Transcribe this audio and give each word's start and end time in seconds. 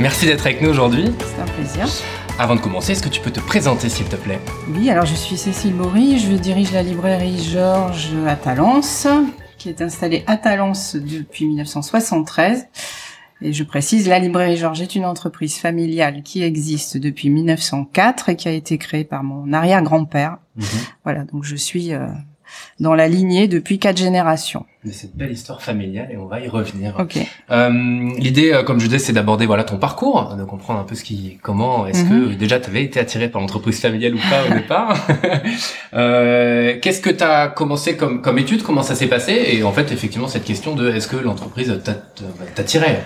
Merci 0.00 0.24
d'être 0.24 0.46
avec 0.46 0.62
nous 0.62 0.70
aujourd'hui. 0.70 1.12
C'est 1.18 1.42
un 1.42 1.44
plaisir. 1.44 1.86
Avant 2.38 2.56
de 2.56 2.60
commencer, 2.60 2.92
est-ce 2.92 3.02
que 3.02 3.10
tu 3.10 3.20
peux 3.20 3.30
te 3.30 3.40
présenter 3.40 3.90
s'il 3.90 4.06
te 4.06 4.16
plaît? 4.16 4.40
Oui, 4.70 4.88
alors 4.88 5.04
je 5.04 5.14
suis 5.14 5.36
Cécile 5.36 5.74
Bory, 5.74 6.18
je 6.18 6.32
dirige 6.32 6.72
la 6.72 6.82
librairie 6.82 7.38
Georges 7.38 8.14
à 8.26 8.34
Talence, 8.34 9.06
qui 9.58 9.68
est 9.68 9.82
installée 9.82 10.24
à 10.26 10.38
Talence 10.38 10.96
depuis 10.96 11.44
1973. 11.44 12.66
Et 13.42 13.52
je 13.52 13.62
précise, 13.62 14.08
la 14.08 14.18
librairie 14.18 14.56
Georges 14.56 14.80
est 14.80 14.94
une 14.94 15.04
entreprise 15.04 15.58
familiale 15.58 16.22
qui 16.22 16.42
existe 16.42 16.96
depuis 16.96 17.28
1904 17.28 18.30
et 18.30 18.36
qui 18.36 18.48
a 18.48 18.52
été 18.52 18.78
créée 18.78 19.04
par 19.04 19.22
mon 19.22 19.52
arrière-grand-père. 19.52 20.38
Mhm. 20.56 20.64
Voilà, 21.04 21.24
donc 21.24 21.44
je 21.44 21.56
suis 21.56 21.92
euh, 21.92 22.06
dans 22.78 22.94
la 22.94 23.08
lignée 23.08 23.48
depuis 23.48 23.78
quatre 23.78 23.98
générations. 23.98 24.66
De 24.84 24.92
cette 24.92 25.14
belle 25.14 25.32
histoire 25.32 25.60
familiale 25.60 26.08
et 26.10 26.16
on 26.16 26.26
va 26.26 26.40
y 26.40 26.48
revenir. 26.48 26.96
Euh, 27.50 28.10
L'idée, 28.16 28.52
euh, 28.52 28.62
comme 28.62 28.80
je 28.80 28.86
disais, 28.86 28.98
c'est 28.98 29.12
d'aborder 29.12 29.44
voilà 29.44 29.64
ton 29.64 29.76
parcours, 29.76 30.34
de 30.38 30.44
comprendre 30.44 30.80
un 30.80 30.84
peu 30.84 30.94
ce 30.94 31.04
qui, 31.04 31.38
comment, 31.42 31.86
est-ce 31.86 32.04
que 32.04 32.14
mhm. 32.14 32.36
déjà 32.36 32.58
tu 32.60 32.70
avais 32.70 32.84
été 32.84 32.98
attiré 32.98 33.28
par 33.28 33.42
l'entreprise 33.42 33.78
familiale 33.80 34.14
ou 34.14 34.18
pas 34.18 34.44
au 34.48 34.54
départ. 34.54 34.96
euh, 35.92 36.78
Qu'est-ce 36.80 37.00
que 37.00 37.10
tu 37.10 37.22
as 37.22 37.48
commencé 37.48 37.96
comme 37.96 38.22
comme 38.22 38.38
étude? 38.38 38.62
Comment 38.62 38.82
ça 38.82 38.94
s'est 38.94 39.08
passé? 39.08 39.48
Et 39.52 39.62
en 39.62 39.72
fait, 39.72 39.92
effectivement, 39.92 40.28
cette 40.28 40.44
question 40.44 40.74
de 40.74 40.90
est-ce 40.90 41.08
que 41.08 41.16
l'entreprise 41.16 41.78
t'attirait? 42.54 43.04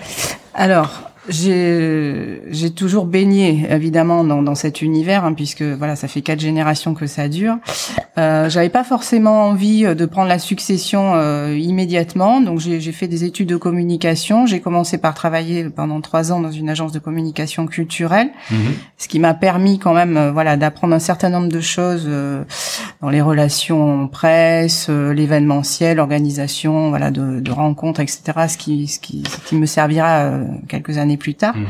Alors, 0.55 1.11
j'ai 1.29 2.71
toujours 2.75 3.07
baigné 3.07 3.67
évidemment 3.71 4.25
dans, 4.25 4.43
dans 4.43 4.55
cet 4.55 4.83
univers 4.83 5.25
hein, 5.25 5.33
puisque 5.33 5.63
voilà 5.63 5.97
ça 5.97 6.09
fait 6.09 6.23
quatre 6.23 6.41
générations 6.41 6.95
que 6.95 7.07
ça 7.07 7.29
dure. 7.29 7.57
Euh, 8.19 8.49
J'avais 8.49 8.69
pas 8.69 8.85
forcément 8.85 9.49
envie 9.49 9.85
euh, 9.85 9.95
de 9.95 10.07
prendre 10.07 10.29
la 10.29 10.39
succession 10.39 11.15
euh, 11.15 11.57
immédiatement, 11.59 12.41
donc 12.41 12.61
j'ai 12.61 12.93
fait 12.93 13.09
des 13.09 13.25
études 13.25 13.49
de 13.49 13.57
communication. 13.57 14.47
J'ai 14.47 14.61
commencé 14.61 14.99
par 14.99 15.15
travailler 15.15 15.65
pendant 15.71 16.01
trois 16.01 16.33
ans 16.33 16.41
dans 16.41 16.51
une 16.51 16.69
agence 16.69 16.93
de 16.93 16.99
communication 16.99 17.67
culturelle, 17.67 18.31
mhm. 18.51 18.75
ce 18.99 19.09
qui 19.09 19.19
m'a 19.19 19.35
permis 19.35 19.79
quand 19.79 19.95
même 19.95 20.17
euh, 20.17 20.33
voilà 20.33 20.57
d'apprendre 20.57 20.95
un 20.95 20.99
certain 21.01 21.29
nombre 21.29 21.49
de 21.49 21.61
choses 21.61 22.05
euh, 22.07 22.45
dans 23.01 23.11
les 23.11 23.21
relations 23.21 24.07
presse, 24.09 24.89
l'événementiel, 24.89 25.97
l'organisation 25.97 26.91
voilà 26.91 27.11
de, 27.11 27.41
de, 27.41 27.51
rencontres 27.51 28.01
etc. 28.01 28.23
Ce 28.49 28.57
qui 28.57 28.87
ce 28.87 28.99
qui, 28.99 29.25
ce 29.29 29.49
qui 29.49 29.57
me 29.57 29.67
servira 29.67 30.31
quelques 30.69 30.99
années 30.99 31.14
plus 31.17 31.35
tard. 31.35 31.57
Mhm. 31.57 31.67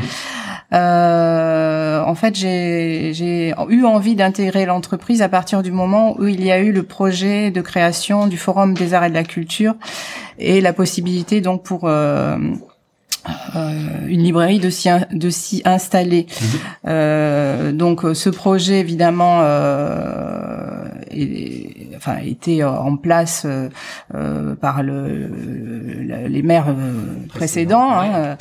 Euh, 0.72 2.02
en 2.02 2.14
fait, 2.14 2.34
j'ai 2.34 3.54
eu 3.68 3.84
envie 3.84 4.14
d'intégrer 4.14 4.66
l'entreprise 4.66 5.22
à 5.22 5.28
partir 5.28 5.62
du 5.62 5.70
moment 5.70 6.18
où 6.18 6.26
il 6.26 6.44
y 6.44 6.50
a 6.50 6.58
eu 6.58 6.72
le 6.72 6.82
projet 6.82 7.50
de 7.50 7.60
création 7.60 8.26
du 8.26 8.36
Forum 8.36 8.74
des 8.74 8.94
arts 8.94 9.04
et 9.04 9.10
de 9.10 9.14
la 9.14 9.24
culture 9.24 9.74
et 10.38 10.60
la 10.60 10.72
possibilité 10.72 11.40
donc 11.40 11.62
pour 11.62 11.84
euh, 11.84 12.36
euh, 13.56 14.06
une 14.06 14.22
librairie 14.22 14.58
de 14.58 14.68
s'y 14.68 14.88
de 15.12 15.30
s'y 15.30 15.62
installer. 15.64 16.26
Mhm. 16.28 16.46
Euh, 16.88 17.72
donc 17.72 18.02
ce 18.12 18.28
projet 18.30 18.80
évidemment 18.80 19.40
euh, 19.42 20.84
est, 21.10 21.63
enfin 22.04 22.18
était 22.24 22.62
en 22.64 22.96
place 22.96 23.46
euh, 23.46 24.54
par 24.56 24.82
le, 24.82 25.30
les 26.28 26.42
maires 26.42 26.74
précédents, 27.28 27.90
hein, 27.92 28.36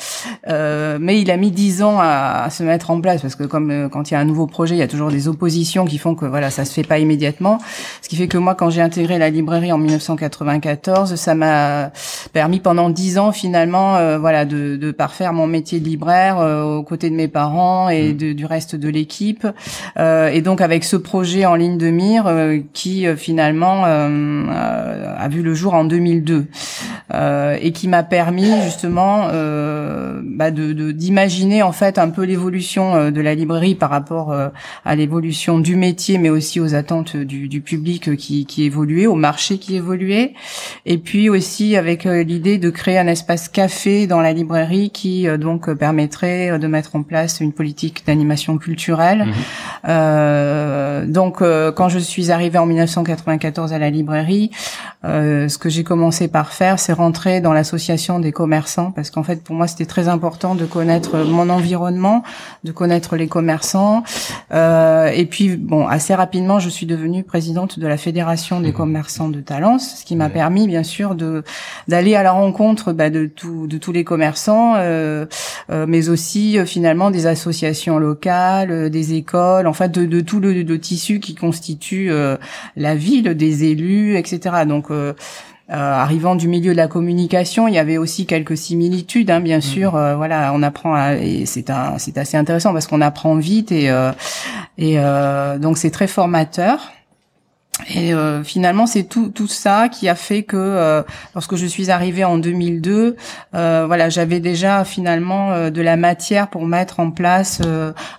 mais 1.00 1.22
il 1.22 1.32
a 1.32 1.38
mis 1.38 1.52
dix 1.52 1.84
ans 1.84 2.00
à, 2.00 2.44
à, 2.46 2.50
se 2.50 2.64
mettre 2.64 2.92
en 2.92 3.00
place 3.00 3.22
parce 3.22 3.36
que 3.36 3.44
comme 3.44 3.90
quand 3.92 4.12
il 4.12 4.14
y 4.14 4.18
a 4.18 4.20
un 4.20 4.26
nouveau 4.26 4.48
projet, 4.48 4.76
il 4.76 4.80
y 4.80 4.84
a 4.84 4.88
toujours 4.88 5.12
des 5.12 5.28
oppositions 5.28 5.86
qui 5.86 5.98
font 5.98 6.16
que 6.16 6.26
voilà 6.26 6.50
ça 6.50 6.66
se 6.66 6.74
fait 6.74 6.84
pas 6.84 7.00
immédiatement. 7.00 7.60
Ce 8.02 8.10
qui 8.10 8.16
fait 8.16 8.28
que 8.28 8.38
moi 8.38 8.56
quand 8.56 8.70
j'ai 8.70 8.82
intégré 8.82 9.18
la 9.18 9.30
librairie 9.30 9.72
en 9.72 9.78
1994, 9.78 11.16
ça 11.16 11.36
m'a 11.36 11.92
permis 12.34 12.60
pendant 12.60 12.90
dix 12.90 13.18
ans 13.18 13.32
finalement 13.32 14.18
voilà 14.20 14.46
de 14.46 14.64
de, 14.78 14.92
parfaire 14.92 15.34
mon 15.34 15.48
métier 15.48 15.80
de 15.80 15.86
libraire 15.86 16.40
euh, 16.40 16.64
aux 16.78 16.84
côtés 16.84 17.10
de 17.10 17.16
mes 17.16 17.28
parents 17.28 17.90
et 17.90 18.14
mmh. 18.14 18.34
du 18.34 18.46
reste 18.46 18.76
de 18.76 18.90
l'équipe. 18.90 19.48
Euh, 19.98 20.28
et 20.28 20.42
donc 20.42 20.62
avec 20.62 20.84
ce 20.84 20.96
projet 20.96 21.46
en 21.46 21.56
ligne 21.56 21.78
de 21.78 21.90
mire 21.90 22.28
euh, 22.28 22.60
qui 22.74 23.06
finalement 23.18 23.53
a 23.62 25.28
vu 25.30 25.44
le 25.44 25.54
jour 25.54 25.74
en 25.74 25.86
2002 25.86 26.48
et 27.62 27.72
qui 27.74 27.88
m'a 27.88 28.04
permis 28.04 28.52
justement 28.64 29.28
bah 30.24 30.52
de 30.52 30.92
d'imaginer 30.92 31.62
en 31.64 31.72
fait 31.72 31.98
un 31.98 32.10
peu 32.10 32.24
l'évolution 32.24 33.12
de 33.12 33.22
la 33.22 33.36
librairie 33.36 33.76
par 33.76 33.90
rapport 33.90 34.34
à 34.86 34.96
l'évolution 34.96 35.60
du 35.60 35.76
métier, 35.76 36.18
mais 36.18 36.30
aussi 36.30 36.60
aux 36.60 36.76
attentes 36.76 37.16
du, 37.16 37.48
du 37.48 37.62
public 37.62 38.16
qui, 38.16 38.46
qui 38.46 38.64
évoluait, 38.64 39.08
au 39.08 39.16
marché 39.16 39.58
qui 39.58 39.76
évoluait, 39.76 40.34
et 40.86 40.98
puis 40.98 41.30
aussi 41.30 41.76
avec 41.76 42.06
l'idée 42.06 42.58
de 42.58 42.70
créer 42.70 42.98
un 42.98 43.08
espace 43.08 43.50
café 43.50 44.08
dans 44.08 44.22
la 44.22 44.34
librairie 44.34 44.90
qui 44.90 45.28
euh, 45.28 45.38
donc 45.38 45.72
permettrait 45.74 46.52
euh, 46.52 46.58
de 46.58 46.68
mettre 46.68 46.96
en 46.96 47.04
place 47.04 47.40
une 47.40 47.54
politique 47.54 48.04
d'animation 48.06 48.58
culturelle. 48.58 49.26
Mhm. 49.26 49.34
Euh, 49.90 51.06
donc 51.06 51.44
quand 51.76 51.90
je 51.90 52.00
suis 52.00 52.32
arrivée 52.32 52.58
en 52.58 52.66
1994 52.66 53.43
à 53.74 53.80
la 53.80 53.90
librairie, 53.90 54.52
ce 55.04 55.58
que 55.58 55.70
j'ai 55.70 55.84
commencé 55.84 56.28
par 56.28 56.54
faire, 56.54 56.80
c'est 56.80 56.94
rentrer 56.94 57.42
dans 57.42 57.54
l'association 57.54 58.20
des 58.20 58.32
commerçants 58.32 58.92
parce 58.92 59.10
qu'en 59.10 59.24
fait 59.24 59.44
pour 59.44 59.56
moi 59.56 59.68
c'était 59.68 59.86
très 59.86 60.08
important 60.08 60.56
de 60.56 60.66
connaître 60.66 61.18
mon 61.26 61.50
environnement, 61.50 62.24
de 62.64 62.72
connaître 62.72 63.16
les 63.16 63.28
commerçants. 63.28 64.04
et 64.52 65.28
puis 65.30 65.58
bon 65.58 65.88
assez 65.88 66.16
rapidement 66.16 66.60
je 66.60 66.70
suis 66.70 66.86
devenue 66.86 67.24
présidente 67.24 67.80
de 67.80 67.88
la 67.88 67.98
fédération 67.98 68.62
des 68.62 68.70
mhm. 68.70 68.76
commerçants 68.76 69.30
de 69.30 69.42
Talence, 69.42 69.98
ce 70.00 70.06
qui 70.06 70.16
m'a 70.16 70.30
permis 70.30 70.68
bien 70.68 70.84
sûr 70.84 71.16
de 71.16 71.44
d'aller 71.88 72.16
à 72.16 72.24
la 72.24 72.32
rencontre 72.32 72.94
bah, 72.94 73.10
de 73.10 73.26
tout 73.26 73.68
de 73.68 73.78
tous 73.78 73.92
les 73.92 74.04
commerçants 74.04 74.76
euh, 74.78 75.26
euh, 75.70 75.86
mais 75.88 76.10
aussi 76.10 76.58
euh, 76.58 76.66
finalement 76.66 77.12
des 77.12 77.26
associations 77.26 77.98
locales, 77.98 78.90
des 78.90 79.14
écoles, 79.14 79.68
enfin 79.68 79.88
de, 79.88 80.06
de 80.06 80.20
tout 80.22 80.40
le, 80.40 80.64
tissu 80.80 81.20
qui 81.20 81.36
constitue 81.36 82.12
la 82.76 82.96
ville, 82.96 83.36
des 83.36 83.66
élus, 83.66 84.18
etc. 84.18 84.66
Donc 84.68 84.88
arrivant 85.70 86.36
du 86.36 86.48
milieu 86.48 86.72
de 86.74 86.78
la 86.78 86.88
communication, 86.88 87.68
il 87.68 87.74
y 87.74 87.80
avait 87.80 87.98
aussi 87.98 88.26
quelques 88.26 88.58
similitudes, 88.58 89.32
hein, 89.32 89.40
bien 89.40 89.62
sûr. 89.62 89.96
Mhm. 89.96 90.16
voilà, 90.16 90.52
on 90.54 90.62
apprend 90.62 90.94
à, 90.94 91.16
et 91.16 91.46
c'est 91.46 91.70
un, 91.70 91.98
c'est 91.98 92.18
assez 92.18 92.38
intéressant 92.38 92.74
parce 92.74 92.88
qu'on 92.88 93.02
apprend 93.02 93.36
vite 93.36 93.72
et 93.72 93.90
et 94.78 94.98
donc 95.60 95.78
c'est 95.78 95.92
très 95.92 96.08
formateur. 96.08 96.92
Et 97.90 98.14
euh, 98.14 98.44
finalement, 98.44 98.86
c'est 98.86 99.04
tout 99.04 99.30
tout 99.30 99.48
ça 99.48 99.90
qui 99.90 100.08
a 100.08 100.16
fait 100.16 100.44
que 100.44 100.58
euh, 100.58 101.04
lorsque 101.36 101.56
je 101.56 101.66
suis 101.66 101.92
arrivée 101.92 102.24
en 102.24 102.38
2002, 102.38 103.16
euh, 103.56 103.84
voilà, 103.88 104.10
j'avais 104.10 104.40
déjà 104.40 104.86
finalement 104.86 105.52
euh, 105.52 105.70
de 105.70 105.82
la 105.82 105.98
matière 105.98 106.50
pour 106.50 106.66
mettre 106.66 107.00
en 107.00 107.12
place 107.12 107.62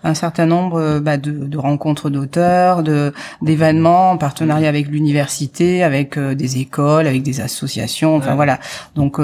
un 0.03 0.15
certain 0.15 0.47
nombre 0.47 0.99
bah, 0.99 1.17
de, 1.17 1.31
de, 1.31 1.59
rencontres 1.59 2.11
d'auteurs, 2.11 2.83
de 2.83 3.13
d'événements 3.43 4.13
en 4.13 4.17
partenariat 4.17 4.69
avec 4.69 4.89
l'université, 4.89 5.83
avec 5.83 6.19
des 6.19 6.59
écoles, 6.59 7.07
avec 7.07 7.23
des 7.23 7.41
associations. 7.41 8.17
Enfin 8.17 8.35
voilà. 8.35 8.59
Donc 8.95 9.19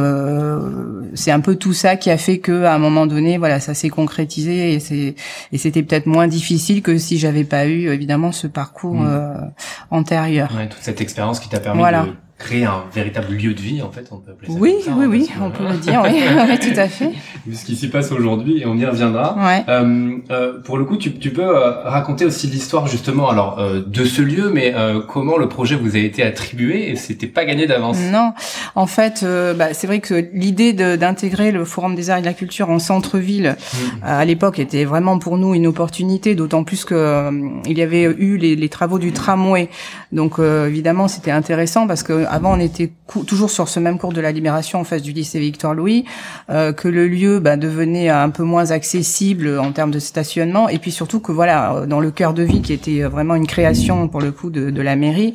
c'est 1.15 1.31
un 1.31 1.41
peu 1.41 1.57
tout 1.57 1.73
ça 1.73 1.97
qui 1.97 2.11
a 2.11 2.17
fait 2.17 2.39
que 2.39 2.65
à 2.65 2.75
un 2.75 2.79
moment 2.79 3.07
donné, 3.07 3.39
voilà, 3.39 3.61
ça 3.61 3.75
s'est 3.75 3.89
concrétisé 3.89 4.75
et 4.75 4.81
c'est 4.81 5.15
et 5.53 5.59
c'était 5.59 5.83
peut-être 5.83 6.07
moins 6.07 6.29
difficile 6.29 6.83
que 6.83 6.99
si 6.99 7.19
j'avais 7.19 7.45
pas 7.45 7.67
eu 7.67 7.89
évidemment 7.89 8.33
ce 8.33 8.47
parcours 8.47 8.95
mmh. 8.95 9.51
antérieur 9.91 10.30
Ouais, 10.31 10.69
toute 10.69 10.83
cette 10.83 11.01
expérience 11.01 11.41
qui 11.41 11.49
t'a 11.49 11.61
permis 11.61 11.83
de 11.83 12.13
créer 12.41 12.65
un 12.65 12.85
véritable 12.93 13.35
lieu 13.35 13.53
de 13.53 13.61
vie, 13.61 13.83
en 13.83 13.93
fait, 13.93 14.09
on 14.11 14.17
peut 14.17 14.33
appeler 14.33 14.51
ça 14.51 14.59
Oui, 14.59 14.75
ça, 14.83 14.93
oui, 14.97 15.05
hein, 15.05 15.09
oui, 15.11 15.31
on 15.43 15.51
peut 15.51 15.65
le 15.71 15.77
dire, 15.77 16.01
oui, 16.03 16.23
oui, 16.49 16.59
tout 16.59 16.81
à 16.81 16.89
fait. 16.89 17.13
Ce 17.53 17.65
qui 17.67 17.77
s'y 17.77 17.89
passe 17.89 18.11
aujourd'hui, 18.13 18.63
et 18.63 18.67
on 18.67 18.77
y 18.77 18.87
reviendra. 18.87 19.37
Ouais. 19.39 19.63
Euh, 19.69 20.17
euh, 20.31 20.59
pour 20.65 20.79
le 20.79 20.87
coup, 20.87 20.97
tu, 20.97 21.13
tu 21.13 21.31
peux 21.31 21.43
euh, 21.43 21.83
raconter 21.85 22.25
aussi 22.25 22.47
l'histoire, 22.47 22.87
justement, 22.87 23.29
alors, 23.29 23.59
euh, 23.59 23.83
de 23.87 24.05
ce 24.07 24.23
lieu, 24.23 24.51
mais 24.53 24.73
euh, 24.75 25.03
comment 25.07 25.37
le 25.37 25.51
projet 25.51 25.77
vous 25.77 25.97
a 25.97 25.99
été 25.99 26.23
attribué, 26.23 26.89
et 26.91 26.97
c'était 26.97 27.27
pas 27.27 27.45
gagné 27.45 27.67
d'avance? 27.67 27.99
Non, 28.11 28.33
en 28.75 28.87
fait, 28.87 29.23
bah, 29.57 29.75
c'est 29.75 29.87
vrai 29.87 30.01
que 30.01 30.27
l'idée 30.33 30.73
d'intégrer 30.73 31.53
le 31.53 31.67
Forum 31.67 31.95
des 31.95 32.09
arts 32.09 32.19
et 32.19 32.23
de 32.23 32.27
la 32.27 32.33
culture 32.33 32.71
en 32.71 32.79
centre-ville, 32.79 33.57
mmh. 33.59 33.77
à 34.03 34.25
l'époque, 34.25 34.59
était 34.59 34.87
vraiment 34.87 35.19
pour 35.19 35.37
nous 35.37 35.55
une 35.55 35.67
opportunité, 35.67 36.35
d'autant 36.35 36.65
plus 36.65 36.87
que 36.87 37.31
il 37.67 37.79
y 37.79 37.83
avait 37.83 38.05
eu 38.05 38.39
les, 38.39 38.57
les, 38.57 38.69
travaux 38.71 38.99
du 38.99 39.13
tramway. 39.13 39.69
Donc, 40.13 40.39
évidemment, 40.39 41.07
c'était 41.07 41.31
intéressant, 41.31 41.87
parce 41.87 42.03
que 42.03 42.30
avant 42.31 42.57
on 42.57 42.61
était 42.61 42.93
toujours 43.27 43.51
sur 43.51 43.69
ce 43.69 43.81
même 43.81 43.99
cours 43.99 44.13
de 44.13 44.21
la 44.21 44.33
Libération 44.33 44.81
en 44.81 44.85
face 44.85 45.03
du 45.03 45.13
lycée 45.13 45.41
Victor 45.41 45.75
Louis, 45.75 46.05
euh, 46.49 46.73
que 46.73 46.89
le 46.89 47.09
lieu 47.09 47.41
bah, 47.41 47.57
devenait 47.57 48.09
un 48.09 48.31
peu 48.31 48.45
moins 48.45 48.71
accessible 48.71 49.59
en 49.59 49.73
termes 49.73 49.91
de 49.91 49.99
stationnement, 49.99 50.69
et 50.69 50.79
puis 50.79 50.91
surtout 50.91 51.21
que 51.21 51.33
voilà, 51.33 51.85
dans 51.87 52.01
le 52.01 52.11
cœur 52.11 52.35
de 52.35 52.43
vie 52.43 52.63
qui 52.63 52.73
était 52.73 53.03
vraiment 53.03 53.35
une 53.35 53.47
création 53.47 54.09
pour 54.09 54.21
le 54.21 54.31
coup 54.31 54.51
de, 54.51 54.71
de 54.71 54.83
la 54.83 54.97
mairie, 54.97 55.35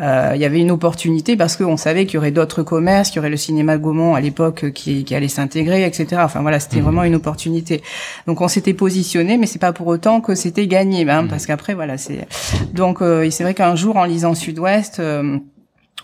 euh, 0.00 0.32
il 0.34 0.40
y 0.40 0.44
avait 0.44 0.60
une 0.60 0.70
opportunité 0.70 1.36
parce 1.36 1.56
qu'on 1.56 1.76
savait 1.76 2.06
qu'il 2.06 2.14
y 2.14 2.18
aurait 2.18 2.30
d'autres 2.30 2.62
commerces, 2.62 3.10
qu'il 3.10 3.16
y 3.16 3.20
aurait 3.20 3.30
le 3.30 3.36
cinéma 3.36 3.76
Gaumont 3.78 4.14
à 4.14 4.20
l'époque 4.20 4.72
qui, 4.72 5.04
qui 5.04 5.14
allait 5.14 5.28
s'intégrer, 5.28 5.84
etc. 5.84 6.22
Enfin 6.24 6.42
voilà, 6.42 6.60
c'était 6.60 6.80
mmh. 6.80 6.84
vraiment 6.84 7.02
une 7.04 7.14
opportunité. 7.14 7.82
Donc 8.26 8.40
on 8.40 8.48
s'était 8.48 8.74
positionné, 8.74 9.36
mais 9.38 9.46
c'est 9.46 9.58
pas 9.58 9.72
pour 9.72 9.86
autant 9.88 10.20
que 10.20 10.34
c'était 10.34 10.66
gagné, 10.66 11.08
hein, 11.08 11.22
mmh. 11.22 11.28
parce 11.28 11.46
qu'après 11.46 11.74
voilà, 11.74 11.98
c'est 11.98 12.26
donc 12.72 13.02
euh, 13.02 13.28
c'est 13.30 13.42
vrai 13.42 13.54
qu'un 13.54 13.74
jour 13.76 13.96
en 13.96 14.04
lisant 14.04 14.34
Sud-Ouest. 14.34 15.00
Euh, 15.00 15.38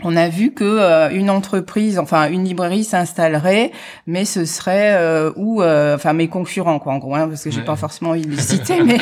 on 0.05 0.17
a 0.17 0.29
vu 0.29 0.53
que 0.53 0.65
euh, 0.65 1.11
une 1.11 1.31
entreprise, 1.31 1.99
enfin 1.99 2.29
une 2.29 2.45
librairie 2.45 2.83
s'installerait, 2.83 3.73
mais 4.07 4.25
ce 4.25 4.45
serait 4.45 4.95
euh, 4.95 5.31
où, 5.37 5.63
euh, 5.63 5.95
enfin 5.95 6.13
mes 6.13 6.29
concurrents 6.29 6.79
quoi 6.79 6.95
en 6.95 6.99
gros, 6.99 7.15
hein, 7.15 7.29
parce 7.29 7.45
que 7.45 7.51
j'ai 7.51 7.61
pas 7.61 7.77
forcément 7.77 8.11
envie 8.11 8.23
de 8.23 8.31
les 8.31 8.41
citer, 8.41 8.83
mais 8.83 8.99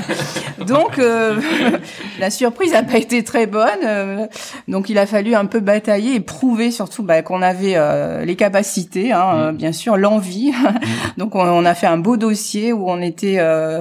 donc 0.66 1.00
la 2.18 2.30
surprise 2.30 2.72
n'a 2.72 2.84
pas 2.84 2.98
été 2.98 3.24
très 3.24 3.46
bonne, 3.46 4.28
donc 4.68 4.88
il 4.88 4.98
a 4.98 5.06
fallu 5.06 5.34
un 5.34 5.46
peu 5.46 5.60
batailler 5.60 6.14
et 6.14 6.20
prouver 6.20 6.70
surtout 6.70 7.02
bah, 7.02 7.22
qu'on 7.22 7.42
avait 7.42 7.76
les 8.24 8.36
capacités, 8.36 9.12
hein, 9.12 9.52
mm. 9.52 9.56
bien 9.56 9.72
sûr, 9.72 9.96
l'envie. 9.96 10.52
Mm. 10.52 10.78
donc 11.18 11.34
on, 11.34 11.64
a 11.64 11.74
fait 11.74 11.86
un 11.86 11.98
beau 11.98 12.16
dossier 12.16 12.72
où 12.72 12.88
on 12.88 13.02
était 13.02 13.38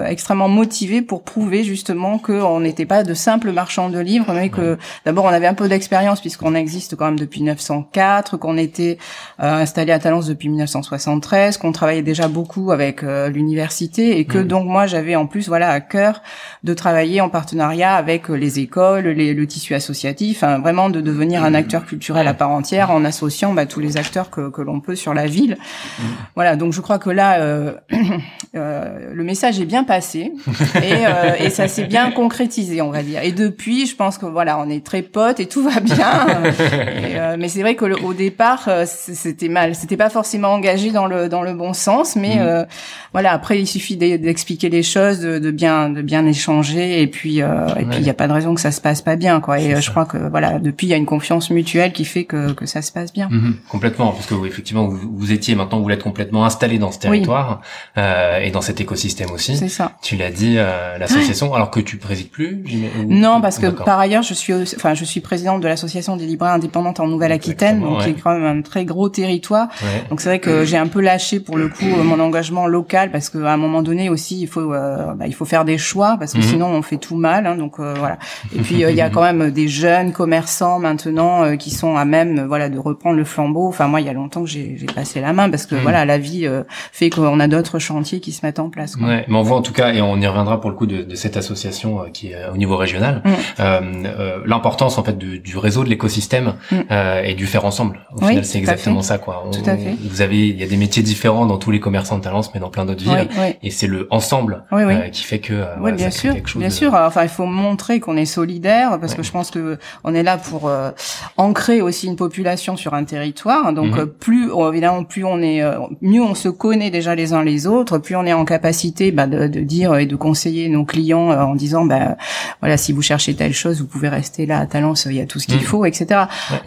extrêmement 0.07 0.49
motivé 0.49 1.01
pour 1.01 1.23
prouver 1.23 1.63
justement 1.63 2.17
qu'on 2.17 2.59
n'était 2.59 2.85
pas 2.85 3.03
de 3.03 3.13
simples 3.13 3.51
marchands 3.51 3.89
de 3.89 3.99
livres, 3.99 4.33
mais 4.33 4.49
que 4.49 4.77
d'abord 5.05 5.25
on 5.25 5.29
avait 5.29 5.47
un 5.47 5.53
peu 5.53 5.69
d'expérience 5.69 6.19
puisque 6.19 6.38
qu'on 6.39 6.55
existe 6.55 6.95
quand 6.95 7.05
même 7.05 7.19
depuis 7.19 7.43
904, 7.43 8.37
qu'on 8.37 8.57
était 8.57 8.97
euh, 9.39 9.61
installé 9.61 9.91
à 9.91 9.99
Talence 9.99 10.25
depuis 10.25 10.49
1973, 10.49 11.57
qu'on 11.57 11.71
travaillait 11.71 12.01
déjà 12.01 12.27
beaucoup 12.27 12.71
avec 12.71 13.03
euh, 13.03 13.29
l'université 13.29 14.19
et 14.19 14.25
que 14.25 14.37
mmh. 14.37 14.47
donc 14.47 14.65
moi 14.65 14.87
j'avais 14.87 15.15
en 15.15 15.27
plus 15.27 15.47
voilà 15.47 15.69
à 15.69 15.81
cœur 15.81 16.21
de 16.63 16.73
travailler 16.73 17.21
en 17.21 17.29
partenariat 17.29 17.95
avec 17.95 18.29
euh, 18.29 18.35
les 18.35 18.59
écoles, 18.59 19.07
les, 19.07 19.33
le 19.33 19.47
tissu 19.47 19.75
associatif, 19.75 20.43
hein, 20.43 20.59
vraiment 20.59 20.89
de 20.89 21.01
devenir 21.01 21.43
un 21.43 21.53
acteur 21.53 21.85
culturel 21.85 22.27
à 22.27 22.33
part 22.33 22.51
entière 22.51 22.91
en 22.91 23.03
associant 23.05 23.53
bah, 23.53 23.65
tous 23.65 23.79
les 23.79 23.97
acteurs 23.97 24.29
que, 24.29 24.49
que 24.49 24.61
l'on 24.61 24.79
peut 24.79 24.95
sur 24.95 25.13
la 25.13 25.27
ville. 25.27 25.57
Mmh. 25.99 26.03
Voilà, 26.35 26.55
donc 26.55 26.73
je 26.73 26.81
crois 26.81 26.99
que 26.99 27.09
là 27.09 27.41
euh, 27.41 27.73
le 28.53 29.23
message 29.23 29.59
est 29.59 29.65
bien 29.65 29.83
passé 29.83 30.31
et, 30.81 31.43
et 31.43 31.49
ça 31.49 31.67
s'est 31.67 31.85
bien 31.85 32.11
concrétisé, 32.11 32.81
on 32.81 32.89
va 32.89 33.03
dire. 33.03 33.21
Et 33.23 33.31
depuis, 33.31 33.85
je 33.85 33.95
pense 33.95 34.17
que 34.17 34.25
voilà, 34.25 34.57
on 34.59 34.69
est 34.69 34.85
très 34.85 35.01
potes 35.01 35.39
et 35.39 35.45
tout 35.45 35.63
va 35.63 35.79
bien. 35.79 36.27
Euh, 37.19 37.35
mais 37.39 37.47
c'est 37.49 37.61
vrai 37.61 37.75
que 37.75 37.85
au 38.03 38.13
départ, 38.13 38.65
euh, 38.67 38.85
c'était 38.85 39.49
mal. 39.49 39.75
C'était 39.75 39.97
pas 39.97 40.09
forcément 40.09 40.49
engagé 40.49 40.91
dans 40.91 41.05
le 41.05 41.27
dans 41.27 41.41
le 41.41 41.53
bon 41.53 41.73
sens, 41.73 42.15
mais 42.15 42.35
mm. 42.35 42.39
euh, 42.39 42.65
voilà. 43.13 43.33
Après, 43.33 43.59
il 43.59 43.67
suffit 43.67 43.97
d'expliquer 43.97 44.69
les 44.69 44.83
choses, 44.83 45.19
de, 45.19 45.39
de, 45.39 45.51
bien 45.51 45.89
de 45.89 46.01
bien 46.01 46.25
échanger, 46.25 47.01
et 47.01 47.07
puis 47.07 47.39
et 47.39 47.85
puis 47.89 47.99
il 47.99 48.05
y 48.05 48.09
a 48.09 48.13
pas 48.13 48.27
de 48.27 48.33
raison 48.33 48.53
que 48.55 48.61
ça 48.61 48.71
se 48.71 48.81
passe 48.81 49.01
pas 49.01 49.15
bien, 49.15 49.39
quoi. 49.39 49.59
Et 49.59 49.81
je 49.81 49.89
crois 49.89 50.05
que 50.05 50.17
voilà, 50.17 50.59
depuis 50.59 50.87
il 50.87 50.89
y 50.91 50.93
a 50.93 50.97
une 50.97 51.05
confiance 51.05 51.49
mutuelle 51.49 51.91
qui 51.91 52.05
fait 52.05 52.25
que 52.25 52.53
que 52.53 52.65
ça 52.65 52.81
se 52.81 52.91
passe 52.91 53.11
bien. 53.11 53.29
Mm-hmm. 53.29 53.53
Complètement, 53.69 54.11
parce 54.11 54.25
que 54.25 54.35
effectivement 54.45 54.87
vous, 54.87 54.99
vous, 55.11 55.31
étiez 55.31 55.55
maintenant 55.55 55.79
vous 55.79 55.89
êtes 55.89 56.03
complètement 56.03 56.45
installé 56.45 56.79
dans 56.79 56.91
ce 56.91 56.99
territoire 56.99 57.61
et 57.97 58.51
dans 58.51 58.61
cet 58.61 58.81
écosystème 58.81 59.31
aussi. 59.31 59.57
C'est 59.57 59.69
ça. 59.69 59.93
Tu 60.01 60.15
l'as 60.15 60.31
dit, 60.31 60.55
l'association, 60.55 61.53
alors 61.53 61.71
que 61.71 61.79
tu 61.79 61.97
présides 61.97 62.29
plus. 62.29 62.63
Non, 63.07 63.41
parce 63.41 63.59
que 63.59 63.67
par 63.67 63.99
ailleurs 63.99 64.23
je 64.23 64.33
suis 64.33 64.53
enfin 64.53 64.93
je 64.93 65.05
suis 65.05 65.21
présidente 65.21 65.61
de 65.61 65.67
l'association 65.67 66.17
des 66.19 66.25
libraires 66.25 66.53
indépendantes 66.53 66.99
en 66.99 67.07
Nouvelle-Aquitaine, 67.07 67.81
donc 67.81 68.03
qui 68.03 68.09
est 68.09 68.13
quand 68.13 68.33
même 68.37 68.59
un 68.59 68.61
très 68.61 68.85
gros 68.85 69.09
territoire. 69.09 69.67
Donc 70.09 70.21
c'est 70.21 70.29
vrai 70.29 70.39
que 70.39 70.65
j'ai 70.65 70.77
un 70.77 70.87
peu 70.87 71.01
lâché 71.01 71.39
pour 71.39 71.57
le 71.57 71.69
coup 71.69 71.85
mon 72.03 72.19
engagement 72.19 72.67
local 72.67 73.11
parce 73.11 73.29
qu'à 73.29 73.51
un 73.51 73.57
moment 73.57 73.81
donné 73.81 74.09
aussi 74.09 74.41
il 74.41 74.47
faut 74.47 74.73
euh, 74.73 75.13
bah, 75.15 75.25
il 75.27 75.33
faut 75.33 75.45
faire 75.45 75.65
des 75.65 75.77
choix 75.77 76.17
parce 76.17 76.33
que 76.33 76.37
mhm. 76.37 76.43
sinon 76.43 76.67
on 76.67 76.81
fait 76.81 76.97
tout 76.97 77.15
mal. 77.15 77.45
Hein, 77.45 77.55
donc 77.55 77.79
euh, 77.79 77.93
voilà. 77.97 78.17
Et 78.55 78.59
puis 78.59 78.83
euh, 78.83 78.91
il 78.91 78.97
y 78.97 79.01
a 79.01 79.09
quand 79.13 79.21
même 79.21 79.51
des 79.51 79.67
jeunes 79.67 80.11
commerçants 80.11 80.79
maintenant 80.79 81.55
qui 81.57 81.71
sont 81.71 81.95
à 81.95 82.05
même 82.05 82.45
voilà 82.45 82.69
de 82.69 82.77
reprendre 82.77 83.17
le 83.17 83.23
flambeau. 83.23 83.67
Enfin 83.67 83.87
moi 83.87 84.01
il 84.01 84.07
y 84.07 84.09
a 84.09 84.13
longtemps 84.13 84.43
que 84.43 84.49
j'ai 84.49 84.77
passé 84.93 85.21
la 85.21 85.33
main 85.33 85.49
parce 85.49 85.65
que 85.65 85.75
mhm. 85.75 85.81
voilà 85.81 86.05
la 86.05 86.17
vie 86.17 86.47
fait 86.91 87.09
qu'on 87.09 87.39
a 87.39 87.47
d'autres 87.47 87.79
chantiers 87.79 88.19
qui 88.19 88.31
se 88.31 88.45
mettent 88.45 88.59
en 88.59 88.69
place. 88.69 88.95
Quoi. 88.95 89.07
Ouais, 89.07 89.25
mais 89.27 89.35
on 89.35 89.43
voit 89.43 89.57
en 89.57 89.61
tout 89.61 89.73
cas 89.73 89.93
et 89.93 90.01
on 90.01 90.17
y 90.17 90.27
reviendra 90.27 90.59
pour 90.61 90.69
le 90.69 90.75
coup 90.75 90.87
de, 90.87 91.03
de 91.03 91.15
cette 91.15 91.37
association 91.37 92.05
qui 92.13 92.31
est 92.31 92.37
au 92.53 92.57
niveau 92.57 92.77
régional 92.77 93.21
mm. 93.25 94.45
l'importance 94.45 94.97
en 94.97 95.03
fait 95.03 95.17
du 95.17 95.57
réseau 95.57 95.83
de 95.83 95.89
l'écosystème 95.89 96.08
système 96.09 96.53
mm. 96.71 96.75
euh, 96.91 97.23
et 97.23 97.33
du 97.33 97.47
faire 97.47 97.65
ensemble. 97.65 97.99
Au 98.15 98.25
final, 98.25 98.45
c'est 98.45 98.57
exactement 98.57 99.01
ça, 99.01 99.17
quoi. 99.17 99.45
tout 99.51 99.69
à 99.69 99.77
fait. 99.77 99.95
Vous 100.03 100.21
avez, 100.21 100.47
il 100.47 100.59
y 100.59 100.63
a 100.63 100.67
des 100.67 100.77
métiers 100.77 101.03
différents 101.03 101.45
dans 101.45 101.57
tous 101.57 101.71
les 101.71 101.79
commerçants 101.79 102.17
de 102.17 102.23
Talence, 102.23 102.51
mais 102.53 102.59
dans 102.59 102.69
plein 102.69 102.85
d'autres 102.85 103.03
villes, 103.03 103.27
et 103.63 103.71
c'est 103.71 103.87
le 103.87 104.07
ensemble 104.11 104.63
euh, 104.73 105.09
qui 105.09 105.23
fait 105.23 105.39
que. 105.39 105.53
Euh, 105.53 105.65
oui, 105.81 105.91
bien 105.93 106.11
sûr, 106.11 106.33
bien 106.55 106.69
sûr. 106.69 106.93
Enfin, 106.93 107.23
il 107.23 107.29
faut 107.29 107.45
montrer 107.45 107.99
qu'on 107.99 108.17
est 108.17 108.25
solidaire, 108.25 108.99
parce 108.99 109.15
que 109.15 109.23
je 109.23 109.31
pense 109.31 109.51
que 109.51 109.77
on 110.03 110.13
est 110.13 110.23
là 110.23 110.37
pour 110.37 110.67
euh, 110.67 110.91
ancrer 111.37 111.81
aussi 111.81 112.07
une 112.07 112.15
population 112.15 112.75
sur 112.75 112.93
un 112.93 113.03
territoire. 113.03 113.73
Donc, 113.73 113.95
mm-hmm. 113.95 114.05
plus 114.05 114.51
évidemment, 114.69 115.03
plus 115.03 115.23
on 115.23 115.41
est, 115.41 115.61
mieux 116.01 116.21
on 116.21 116.35
se 116.35 116.49
connaît 116.49 116.91
déjà 116.91 117.15
les 117.15 117.33
uns 117.33 117.43
les 117.43 117.67
autres, 117.67 117.97
plus 117.97 118.15
on 118.15 118.25
est 118.25 118.33
en 118.33 118.45
capacité 118.45 119.11
bah, 119.11 119.27
de, 119.27 119.47
de, 119.47 119.59
dire 119.61 119.95
et 119.97 120.05
de 120.05 120.15
conseiller 120.15 120.69
nos 120.69 120.85
clients 120.85 121.29
en 121.29 121.55
disant, 121.55 121.85
bah, 121.85 122.17
voilà, 122.61 122.77
si 122.77 122.91
vous 122.93 123.01
cherchez 123.01 123.35
telle 123.35 123.53
chose, 123.53 123.79
vous 123.79 123.87
pouvez 123.87 124.09
rester 124.09 124.45
là 124.45 124.59
à 124.59 124.65
Talence, 124.65 125.07
il 125.09 125.15
y 125.15 125.21
a 125.21 125.25
tout 125.25 125.39
ce 125.39 125.47
qu'il 125.47 125.57
mm. 125.57 125.61
faut, 125.61 125.85
etc. 125.85 125.98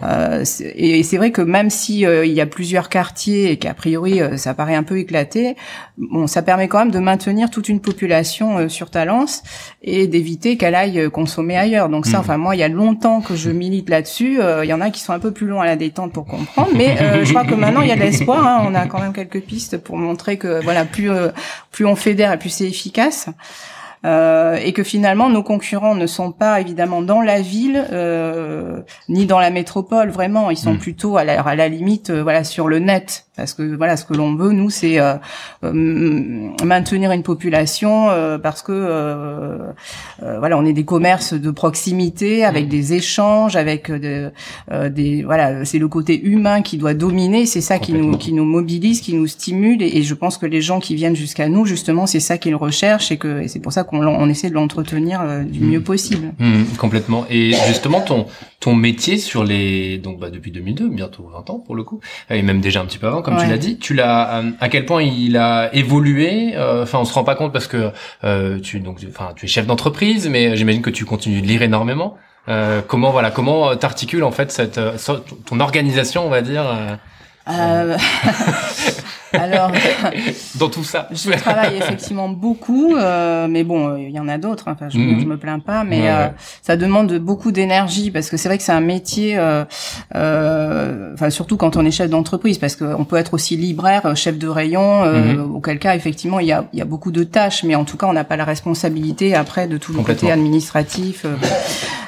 Euh, 0.03 0.43
et 0.75 1.03
c'est 1.03 1.17
vrai 1.17 1.31
que 1.31 1.41
même 1.41 1.69
si 1.69 2.05
euh, 2.05 2.25
il 2.25 2.33
y 2.33 2.41
a 2.41 2.45
plusieurs 2.45 2.89
quartiers 2.89 3.51
et 3.51 3.57
qu'a 3.57 3.73
priori 3.73 4.21
euh, 4.21 4.37
ça 4.37 4.53
paraît 4.53 4.75
un 4.75 4.83
peu 4.83 4.97
éclaté, 4.97 5.55
bon, 5.97 6.27
ça 6.27 6.41
permet 6.41 6.67
quand 6.67 6.79
même 6.79 6.91
de 6.91 6.99
maintenir 6.99 7.49
toute 7.49 7.69
une 7.69 7.79
population 7.79 8.69
sur 8.69 8.89
Talence 8.89 9.43
et 9.81 10.07
d'éviter 10.07 10.57
qu'elle 10.57 10.75
aille 10.75 11.09
consommer 11.11 11.57
ailleurs. 11.57 11.89
Donc 11.89 12.05
ça, 12.05 12.17
hmm. 12.17 12.21
enfin 12.21 12.37
moi, 12.37 12.55
il 12.55 12.59
y 12.59 12.63
a 12.63 12.69
longtemps 12.69 13.21
que 13.21 13.35
je 13.35 13.49
milite 13.49 13.89
là-dessus. 13.89 14.39
Il 14.63 14.69
y 14.69 14.73
en 14.73 14.81
a 14.81 14.89
qui 14.89 15.01
sont 15.01 15.13
un 15.13 15.19
peu 15.19 15.31
plus 15.31 15.47
longs 15.47 15.61
à 15.61 15.65
la 15.65 15.75
détente 15.75 16.13
pour 16.13 16.25
comprendre, 16.25 16.71
mais 16.75 16.97
je 17.23 17.29
crois 17.29 17.45
que 17.45 17.55
maintenant 17.55 17.81
il 17.81 17.89
y 17.89 17.91
a 17.91 17.95
de 17.95 18.01
l'espoir. 18.01 18.45
Hein. 18.45 18.65
On 18.67 18.75
a 18.75 18.85
quand 18.87 18.99
même 18.99 19.13
quelques 19.13 19.41
pistes 19.41 19.77
pour 19.77 19.97
montrer 19.97 20.37
que 20.37 20.63
voilà, 20.63 20.85
plus 20.85 21.09
plus 21.71 21.85
on 21.85 21.95
fédère 21.95 22.31
et 22.31 22.37
plus 22.37 22.49
c'est 22.49 22.67
efficace. 22.67 23.29
Euh, 24.05 24.55
et 24.55 24.73
que 24.73 24.83
finalement 24.83 25.29
nos 25.29 25.43
concurrents 25.43 25.95
ne 25.95 26.07
sont 26.07 26.33
pas 26.33 26.59
évidemment 26.59 27.01
dans 27.01 27.21
la 27.21 27.39
ville 27.39 27.87
euh, 27.93 28.81
ni 29.07 29.25
dans 29.25 29.39
la 29.39 29.49
métropole 29.49 30.09
vraiment 30.09 30.51
ils 30.51 30.57
sont 30.57 30.73
hmm. 30.73 30.79
plutôt 30.79 31.15
à 31.15 31.23
la, 31.23 31.39
à 31.39 31.55
la 31.55 31.69
limite 31.69 32.09
euh, 32.09 32.21
voilà 32.21 32.43
sur 32.43 32.67
le 32.67 32.79
net 32.79 33.27
parce 33.35 33.53
que 33.53 33.75
voilà 33.75 33.97
ce 33.97 34.05
que 34.05 34.13
l'on 34.13 34.35
veut 34.35 34.51
nous 34.51 34.69
c'est 34.69 34.99
euh, 34.99 35.15
maintenir 35.63 37.11
une 37.11 37.23
population 37.23 38.09
parce 38.41 38.61
que 38.61 39.73
voilà 40.21 40.57
on 40.57 40.65
est 40.65 40.73
des 40.73 40.85
commerces 40.85 41.33
de 41.33 41.51
proximité 41.51 42.43
avec 42.43 42.65
hmm. 42.65 42.69
des 42.69 42.93
échanges 42.93 43.55
avec 43.55 43.89
de, 43.89 44.31
des 44.89 45.23
voilà 45.23 45.65
c'est 45.65 45.79
le 45.79 45.87
côté 45.87 46.21
humain 46.21 46.61
qui 46.61 46.77
doit 46.77 46.93
dominer 46.93 47.45
c'est 47.45 47.61
ça 47.61 47.79
qui 47.79 47.93
nous 47.93 48.17
qui 48.17 48.33
nous 48.33 48.45
mobilise 48.45 49.01
qui 49.01 49.15
nous 49.15 49.27
stimule 49.27 49.81
et, 49.81 49.97
et, 49.97 50.03
je 50.03 50.13
pense 50.13 50.37
que 50.37 50.45
les 50.45 50.61
gens 50.61 50.79
qui 50.79 50.95
viennent 50.95 51.15
jusqu'à 51.15 51.49
nous 51.49 51.65
justement 51.65 52.05
c'est 52.05 52.19
ça 52.19 52.37
qu'ils 52.37 52.55
recherchent 52.55 53.11
et 53.11 53.17
que 53.17 53.41
et 53.41 53.47
c'est 53.47 53.59
pour 53.59 53.71
ça 53.71 53.83
on, 54.01 54.29
essaie 54.29 54.49
de 54.49 54.55
l'entretenir 54.55 55.21
euh, 55.21 55.43
du 55.43 55.59
mieux 55.59 55.81
possible. 55.81 56.33
Mmh, 56.39 56.63
complètement. 56.77 57.25
Et 57.29 57.53
justement, 57.67 58.01
ton 58.01 58.25
ton 58.59 58.75
métier 58.75 59.17
sur 59.17 59.43
les 59.43 59.97
donc 59.97 60.19
bah, 60.19 60.29
depuis 60.29 60.51
2002, 60.51 60.87
bientôt 60.89 61.29
20 61.33 61.49
ans 61.49 61.59
pour 61.59 61.75
le 61.75 61.83
coup, 61.83 61.99
et 62.29 62.41
même 62.41 62.61
déjà 62.61 62.81
un 62.81 62.85
petit 62.85 62.97
peu 62.97 63.07
avant, 63.07 63.21
comme 63.23 63.37
tu 63.37 63.47
l'as 63.47 63.57
dit, 63.57 63.77
tu 63.77 63.93
l'as 63.93 64.39
euh, 64.39 64.51
à 64.59 64.69
quel 64.69 64.85
point 64.85 65.01
il 65.01 65.37
a 65.37 65.73
évolué. 65.73 66.53
Euh, 66.55 66.83
enfin, 66.83 66.99
on 66.99 67.05
se 67.05 67.13
rend 67.13 67.23
pas 67.23 67.35
compte 67.35 67.53
parce 67.53 67.67
que 67.67 67.91
tu 68.59 68.79
donc 68.79 68.99
enfin 69.09 69.31
tu 69.35 69.45
es 69.45 69.47
chef 69.47 69.65
d'entreprise, 69.65 70.27
mais 70.29 70.55
j'imagine 70.55 70.81
que 70.81 70.89
tu 70.89 71.05
continues 71.05 71.41
de 71.41 71.47
lire 71.47 71.61
énormément. 71.61 72.17
comment 72.87 73.11
voilà 73.11 73.31
comment 73.31 73.75
t'articules 73.75 74.23
en 74.23 74.31
fait 74.31 74.51
cette 74.51 74.79
ton 75.45 75.59
organisation 75.59 76.25
on 76.25 76.29
va 76.29 76.41
dire 76.41 76.65
euh... 77.47 77.97
Alors, 79.33 79.71
dans 80.55 80.69
tout 80.69 80.83
ça, 80.83 81.07
je 81.11 81.31
travaille 81.31 81.77
effectivement 81.77 82.29
beaucoup, 82.29 82.95
euh, 82.95 83.47
mais 83.49 83.63
bon, 83.63 83.97
il 83.97 84.11
y 84.11 84.19
en 84.19 84.27
a 84.27 84.37
d'autres. 84.37 84.65
Enfin, 84.67 84.89
je, 84.89 84.97
mhm. 84.97 85.25
me 85.25 85.37
plains 85.37 85.59
pas, 85.59 85.83
mais 85.83 86.09
euh, 86.09 86.27
ça 86.61 86.77
demande 86.77 87.13
beaucoup 87.17 87.51
d'énergie 87.51 88.11
parce 88.11 88.29
que 88.29 88.37
c'est 88.37 88.47
vrai 88.47 88.57
que 88.57 88.63
c'est 88.63 88.71
un 88.71 88.81
métier, 88.81 89.37
euh, 89.37 89.65
euh, 90.15 91.13
enfin 91.13 91.29
surtout 91.29 91.57
quand 91.57 91.77
on 91.77 91.85
est 91.85 91.91
chef 91.91 92.09
d'entreprise, 92.09 92.57
parce 92.57 92.75
qu'on 92.75 93.05
peut 93.05 93.17
être 93.17 93.33
aussi 93.33 93.57
libraire, 93.57 94.15
chef 94.15 94.37
de 94.37 94.47
rayon. 94.47 95.05
Mhm. 95.05 95.55
Auquel 95.55 95.79
cas, 95.79 95.95
effectivement, 95.95 96.39
il 96.39 96.47
y 96.47 96.51
a, 96.51 96.65
y 96.73 96.81
a 96.81 96.85
beaucoup 96.85 97.11
de 97.11 97.23
tâches, 97.23 97.63
mais 97.63 97.75
en 97.75 97.85
tout 97.85 97.97
cas, 97.97 98.07
on 98.07 98.13
n'a 98.13 98.23
pas 98.23 98.37
la 98.37 98.45
responsabilité 98.45 99.35
après 99.35 99.67
de 99.67 99.77
tout 99.77 99.93
le 99.93 100.01
côté 100.01 100.31
administratif. 100.31 101.25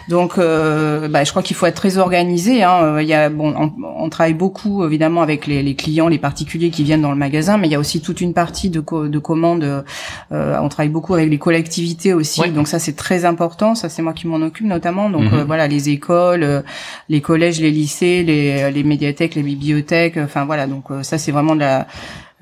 Donc, 0.08 0.38
euh, 0.38 1.08
bah, 1.08 1.24
je 1.24 1.32
crois 1.32 1.41
qu'il 1.41 1.55
faut 1.55 1.65
être 1.65 1.75
très 1.75 1.98
organisé. 1.98 2.63
Hein. 2.63 3.00
Il 3.00 3.08
y 3.08 3.13
a, 3.13 3.29
bon, 3.29 3.53
on, 3.58 3.72
on, 3.98 4.10
travaille 4.10 4.36
beaucoup 4.36 4.86
évidemment 4.86 5.22
avec 5.22 5.48
les, 5.48 5.63
les 5.63 5.75
clients, 5.75 6.08
les 6.08 6.20
particuliers 6.20 6.70
qui 6.70 6.84
viennent 6.84 7.01
dans 7.01 7.12
le 7.15 7.19
magasin, 7.19 7.57
mais 7.57 7.67
il 7.67 7.72
y 7.72 7.75
a 7.75 7.79
aussi 7.79 8.01
toute 8.01 8.22
une 8.22 8.34
partie 8.34 8.69
de, 8.69 8.79
de 8.79 9.19
commandes. 9.19 9.84
on 10.31 10.69
travaille 10.69 10.89
beaucoup 10.89 11.15
avec 11.15 11.29
les 11.29 11.39
collectivités 11.39 12.13
aussi, 12.13 12.48
donc 12.51 12.67
ça 12.67 12.77
c'est 12.79 12.95
très 12.95 13.25
important. 13.25 13.74
Ça 13.74 13.89
c'est 13.89 14.03
moi 14.03 14.13
qui 14.13 14.27
m'en 14.27 14.38
occupe 14.38 14.67
notamment. 14.67 15.10
Donc 15.10 15.31
mhm. 15.31 15.43
voilà, 15.43 15.67
les 15.67 15.89
écoles, 15.89 16.63
les 17.10 17.22
collèges, 17.22 17.60
les 17.60 17.72
lycées, 17.72 18.24
les, 18.24 18.72
les 18.72 18.84
médiathèques, 18.84 19.36
les 19.36 19.43
bibliothèques. 19.43 20.17
Enfin 20.17 20.45
voilà, 20.45 20.67
donc 20.67 20.86
ça 21.01 21.17
c'est 21.17 21.31
vraiment 21.31 21.55
de 21.55 21.62
la 21.62 21.88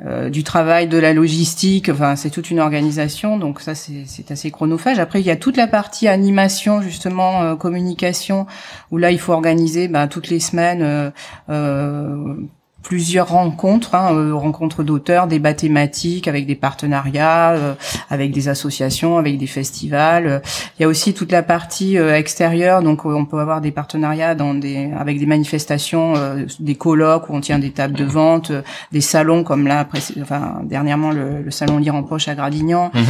euh, 0.05 0.31
du 0.31 0.43
travail, 0.43 0.87
de 0.87 0.97
la 0.97 1.13
logistique. 1.13 1.87
Enfin, 1.87 2.15
c'est 2.15 2.31
toute 2.31 2.49
une 2.49 2.59
organisation, 2.59 3.37
donc 3.37 3.61
ça 3.61 3.75
c'est 3.75 4.31
assez 4.31 4.49
chronophage. 4.49 4.97
Après, 4.97 5.21
il 5.21 5.25
y 5.25 5.29
a 5.29 5.35
toute 5.35 5.55
la 5.55 5.67
partie 5.67 6.07
animation, 6.07 6.81
justement 6.81 7.43
euh, 7.43 7.55
communication, 7.55 8.47
où 8.89 8.97
là 8.97 9.11
il 9.11 9.19
faut 9.19 9.33
organiser 9.33 9.87
ben, 9.87 10.07
toutes 10.07 10.29
les 10.29 10.39
semaines. 10.39 10.81
Euh, 10.81 11.11
euh 11.49 12.35
plusieurs 12.83 13.29
rencontres, 13.29 13.95
hein, 13.95 14.13
euh, 14.13 14.35
rencontres 14.35 14.83
d'auteurs, 14.83 15.27
débats 15.27 15.53
thématiques 15.53 16.27
avec 16.27 16.45
des 16.45 16.55
partenariats, 16.55 17.51
euh, 17.51 17.73
avec 18.09 18.31
des 18.31 18.49
associations, 18.49 19.17
avec 19.17 19.37
des 19.37 19.47
festivals. 19.47 20.41
Il 20.77 20.83
y 20.83 20.85
a 20.85 20.87
aussi 20.89 21.13
toute 21.13 21.31
la 21.31 21.41
partie 21.41 21.97
euh, 21.97 22.15
extérieure, 22.15 22.83
donc 22.83 23.05
on 23.05 23.25
peut 23.25 23.39
avoir 23.39 23.61
des 23.61 23.71
partenariats 23.71 24.35
dans 24.35 24.53
des, 24.53 24.91
avec 24.99 25.17
des 25.17 25.25
manifestations, 25.25 26.13
des 26.59 26.75
colloques 26.75 27.29
où 27.29 27.33
on 27.33 27.41
tient 27.41 27.59
des 27.59 27.71
tables 27.71 27.95
de 27.95 28.03
vente, 28.03 28.51
des 28.91 29.01
salons 29.01 29.43
comme 29.43 29.65
là, 29.65 29.87
enfin 30.21 30.59
dernièrement 30.63 31.11
le, 31.11 31.41
le 31.41 31.51
salon 31.51 31.77
Lire 31.77 31.95
en 31.95 32.03
poche 32.03 32.27
à 32.27 32.35
Gradignan. 32.35 32.91
Mhm. 32.93 33.03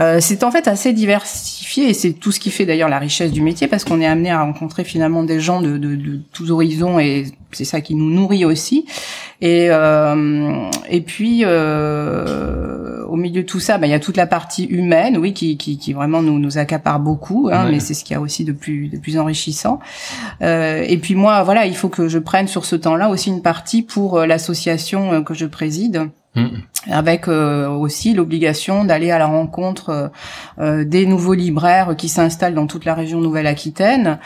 Euh, 0.00 0.20
c'est 0.20 0.42
en 0.42 0.50
fait 0.50 0.68
assez 0.68 0.94
diversifié 0.94 1.90
et 1.90 1.94
c'est 1.94 2.12
tout 2.14 2.32
ce 2.32 2.40
qui 2.40 2.50
fait 2.50 2.64
d'ailleurs 2.64 2.88
la 2.88 2.98
richesse 2.98 3.30
du 3.30 3.42
métier 3.42 3.68
parce 3.68 3.84
qu'on 3.84 4.00
est 4.00 4.06
amené 4.06 4.30
à 4.30 4.42
rencontrer 4.42 4.84
finalement 4.84 5.22
des 5.22 5.38
gens 5.38 5.60
de, 5.60 5.76
de, 5.76 5.96
de 5.96 6.20
tous 6.32 6.50
horizons 6.50 6.98
et 6.98 7.26
c'est 7.50 7.66
ça 7.66 7.82
qui 7.82 7.94
nous 7.94 8.08
nourrit 8.08 8.46
aussi. 8.46 8.86
Et, 9.42 9.66
euh, 9.70 10.70
et 10.88 11.02
puis 11.02 11.42
euh, 11.44 13.04
au 13.04 13.16
milieu 13.16 13.42
de 13.42 13.46
tout 13.46 13.60
ça, 13.60 13.76
bah, 13.76 13.86
il 13.86 13.90
y 13.90 13.94
a 13.94 14.00
toute 14.00 14.16
la 14.16 14.26
partie 14.26 14.64
humaine, 14.64 15.18
oui, 15.18 15.34
qui, 15.34 15.58
qui, 15.58 15.76
qui 15.76 15.92
vraiment 15.92 16.22
nous, 16.22 16.38
nous 16.38 16.56
accapare 16.56 16.98
beaucoup, 16.98 17.50
hein, 17.52 17.68
mais 17.70 17.78
c'est 17.78 17.92
ce 17.92 18.02
qu'il 18.02 18.14
y 18.14 18.16
a 18.16 18.20
aussi 18.20 18.44
de 18.44 18.52
plus 18.52 18.88
de 18.88 18.96
plus 18.96 19.18
enrichissant. 19.18 19.78
Euh, 20.40 20.82
et 20.88 20.96
puis 20.96 21.14
moi, 21.14 21.42
voilà, 21.42 21.66
il 21.66 21.76
faut 21.76 21.90
que 21.90 22.08
je 22.08 22.18
prenne 22.18 22.48
sur 22.48 22.64
ce 22.64 22.76
temps-là 22.76 23.10
aussi 23.10 23.28
une 23.28 23.42
partie 23.42 23.82
pour 23.82 24.20
l'association 24.20 25.22
que 25.22 25.34
je 25.34 25.44
préside. 25.44 26.08
Mm. 26.34 26.46
avec 26.90 27.28
euh, 27.28 27.68
aussi 27.68 28.14
l'obligation 28.14 28.84
d'aller 28.84 29.10
à 29.10 29.18
la 29.18 29.26
rencontre 29.26 29.90
euh, 29.90 30.08
euh, 30.60 30.82
des 30.82 31.04
nouveaux 31.04 31.34
libraires 31.34 31.94
qui 31.94 32.08
s'installent 32.08 32.54
dans 32.54 32.66
toute 32.66 32.86
la 32.86 32.94
région 32.94 33.20
Nouvelle-Aquitaine, 33.20 34.18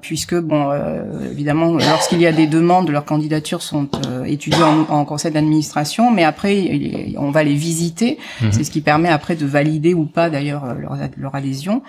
puisque 0.00 0.36
bon, 0.36 0.70
évidemment, 1.30 1.72
lorsqu'il 1.72 2.20
y 2.20 2.26
a 2.26 2.32
des 2.32 2.46
demandes, 2.46 2.88
leurs 2.90 3.04
candidatures 3.04 3.62
sont 3.62 3.88
étudiées 4.26 4.62
en, 4.62 5.04
conseil 5.04 5.32
d'administration, 5.32 6.10
mais 6.12 6.22
après 6.24 7.14
on 7.16 7.30
va 7.30 7.42
les 7.42 7.54
visiter. 7.54 8.18
Mm-hmm. 8.40 8.52
C'est 8.52 8.64
ce 8.64 8.70
qui 8.70 8.80
permet 8.80 9.08
après 9.08 9.34
de 9.34 9.46
valider 9.46 9.94
ou 9.94 10.04
pas 10.04 10.30
d'ailleurs 10.30 10.74
leur, 10.74 10.96
leur 11.16 11.34
adhésion. 11.34 11.82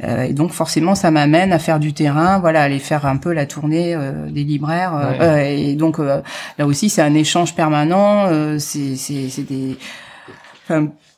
et 0.00 0.32
donc 0.32 0.52
forcément, 0.52 0.94
ça 0.94 1.10
m'amène 1.10 1.52
à 1.52 1.58
faire 1.58 1.80
du 1.80 1.92
terrain, 1.92 2.38
voilà, 2.38 2.62
aller 2.62 2.78
faire 2.78 3.06
un 3.06 3.16
peu 3.16 3.32
la 3.32 3.46
tournée 3.46 3.96
des 4.30 4.44
libraires. 4.44 5.16
et 5.44 5.74
donc 5.74 5.98
là 5.98 6.66
aussi, 6.66 6.88
c'est 6.88 7.02
un 7.02 7.14
échange 7.14 7.54
permanent 7.54 8.28
c'est 8.58 8.75
des 8.76 9.78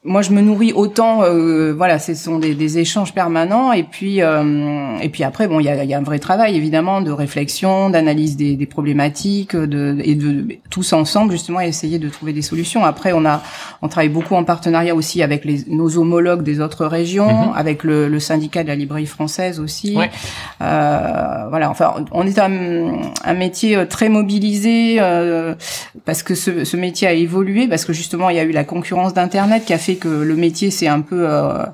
moi 0.09 0.23
je 0.23 0.33
me 0.33 0.41
nourris 0.41 0.73
autant 0.73 1.23
euh, 1.23 1.75
voilà 1.77 1.99
ce 1.99 2.15
sont 2.15 2.39
des, 2.39 2.55
des, 2.55 2.79
échanges 2.79 3.13
permanents 3.13 3.73
et 3.73 3.83
puis 3.83 4.23
euh, 4.23 4.97
et 5.01 5.09
puis 5.11 5.23
après 5.23 5.47
bon 5.47 5.61
il 5.61 5.65
y 5.65 5.69
a, 5.69 5.85
y 5.85 5.95
a, 5.95 5.99
un 5.99 6.03
vrai 6.03 6.19
travail 6.19 6.57
évidemment 6.57 7.03
de 7.03 7.11
réflexion 7.11 7.91
d'analyse 7.91 8.37
des, 8.37 8.57
des, 8.57 8.67
problématiques 8.67 9.55
de 9.55 9.97
et 10.03 10.15
de 10.15 10.47
tous 10.71 10.93
ensemble 10.93 11.33
justement 11.33 11.61
essayer 11.61 11.99
de 11.99 12.09
trouver 12.09 12.33
des 12.33 12.43
solutions 12.43 12.85
après 12.85 13.13
on 13.13 13.25
a 13.27 13.43
on 13.83 13.89
travaille 13.89 14.09
beaucoup 14.09 14.35
en 14.35 14.45
partenariat 14.45 14.95
aussi 14.95 15.23
avec 15.23 15.45
les 15.45 15.65
nos 15.69 15.99
homologues 15.99 16.43
des 16.43 16.61
autres 16.61 16.87
régions 16.87 17.49
mhm. 17.49 17.53
avec 17.55 17.85
le, 17.85 18.09
le, 18.09 18.21
syndicat 18.21 18.63
de 18.63 18.69
la 18.69 18.77
librairie 18.77 19.07
française 19.07 19.61
aussi 19.61 19.97
ouais. 19.97 20.11
euh, 20.63 21.47
voilà 21.51 21.71
enfin 21.71 22.07
on 22.13 22.27
est 22.27 22.39
un, 22.39 22.93
un 23.25 23.35
métier 23.35 23.77
euh, 23.77 23.85
très 23.85 24.09
mobilisé 24.09 24.97
euh, 25.01 25.55
parce 26.07 26.23
que 26.23 26.35
ce, 26.35 26.65
ce 26.65 26.77
métier 26.77 27.07
a 27.07 27.13
évolué 27.13 27.69
parce 27.69 27.85
que 27.85 27.93
justement 27.93 28.31
il 28.31 28.37
y 28.37 28.41
a 28.41 28.45
eu 28.45 28.53
la 28.53 28.65
concurrence 28.65 29.13
d'internet 29.13 29.65
qui 29.67 29.75
a 29.75 29.79
fait 29.79 29.98
que 29.99 30.09
le 30.09 30.37
métier 30.37 30.71
c'est 30.71 30.89
un 30.89 31.01
peu, 31.01 31.29
euh, 31.29 31.65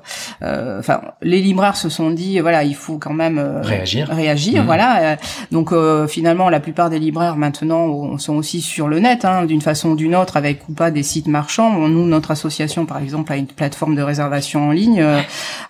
euh, 0.41 0.79
enfin, 0.79 1.01
les 1.21 1.41
libraires 1.41 1.75
se 1.75 1.89
sont 1.89 2.11
dit, 2.11 2.39
voilà, 2.39 2.63
il 2.63 2.75
faut 2.75 2.97
quand 2.97 3.13
même 3.13 3.37
euh, 3.37 3.61
réagir, 3.61 4.07
réagir, 4.09 4.63
mmh. 4.63 4.65
voilà. 4.65 5.17
Donc 5.51 5.73
finalement, 6.07 6.49
la 6.49 6.59
plupart 6.59 6.89
des 6.89 6.99
libraires 6.99 7.35
maintenant 7.35 8.17
sont 8.17 8.35
aussi 8.35 8.61
sur 8.61 8.87
le 8.87 8.99
net, 8.99 9.25
hein, 9.25 9.45
d'une 9.45 9.61
façon 9.61 9.89
ou 9.89 9.95
d'une 9.95 10.15
autre, 10.15 10.37
avec 10.37 10.67
ou 10.69 10.73
pas 10.73 10.91
des 10.91 11.03
sites 11.03 11.27
marchands. 11.27 11.71
nous, 11.87 12.05
notre 12.05 12.31
association, 12.31 12.85
par 12.85 12.97
exemple, 12.97 13.31
a 13.31 13.37
une 13.37 13.47
plateforme 13.47 13.95
de 13.95 14.01
réservation 14.01 14.69
en 14.69 14.71
ligne 14.71 15.05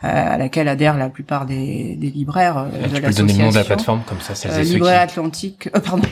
à 0.02 0.38
laquelle 0.38 0.68
adhèrent 0.68 0.98
la 0.98 1.10
plupart 1.10 1.46
des, 1.46 1.96
des 1.98 2.10
libraires 2.10 2.66
de 2.66 3.00
l'association. 3.00 3.00
Tu 3.00 3.02
peux 3.02 3.14
donner 3.14 3.34
le 3.34 3.44
nom 3.44 3.50
de 3.50 3.56
la 3.56 3.64
plateforme 3.64 4.02
comme 4.06 4.22
ça, 4.22 4.36
c'est 4.36 4.64
Libraire 4.64 5.02
Atlantique. 5.02 5.70
pardon. 5.84 6.08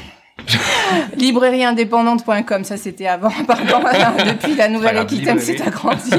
Librairieindépendante.com, 1.17 2.63
ça 2.63 2.77
c'était 2.77 3.07
avant, 3.07 3.31
pardon. 3.47 3.79
Depuis 4.25 4.55
la 4.55 4.67
Nouvelle-Aquitaine, 4.67 5.39
c'est 5.39 5.61
agrandi. 5.61 6.11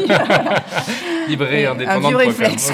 Librairieindépendante.com. 1.28 2.04
Un 2.04 2.08
vieux 2.08 2.16
réflexe. 2.16 2.72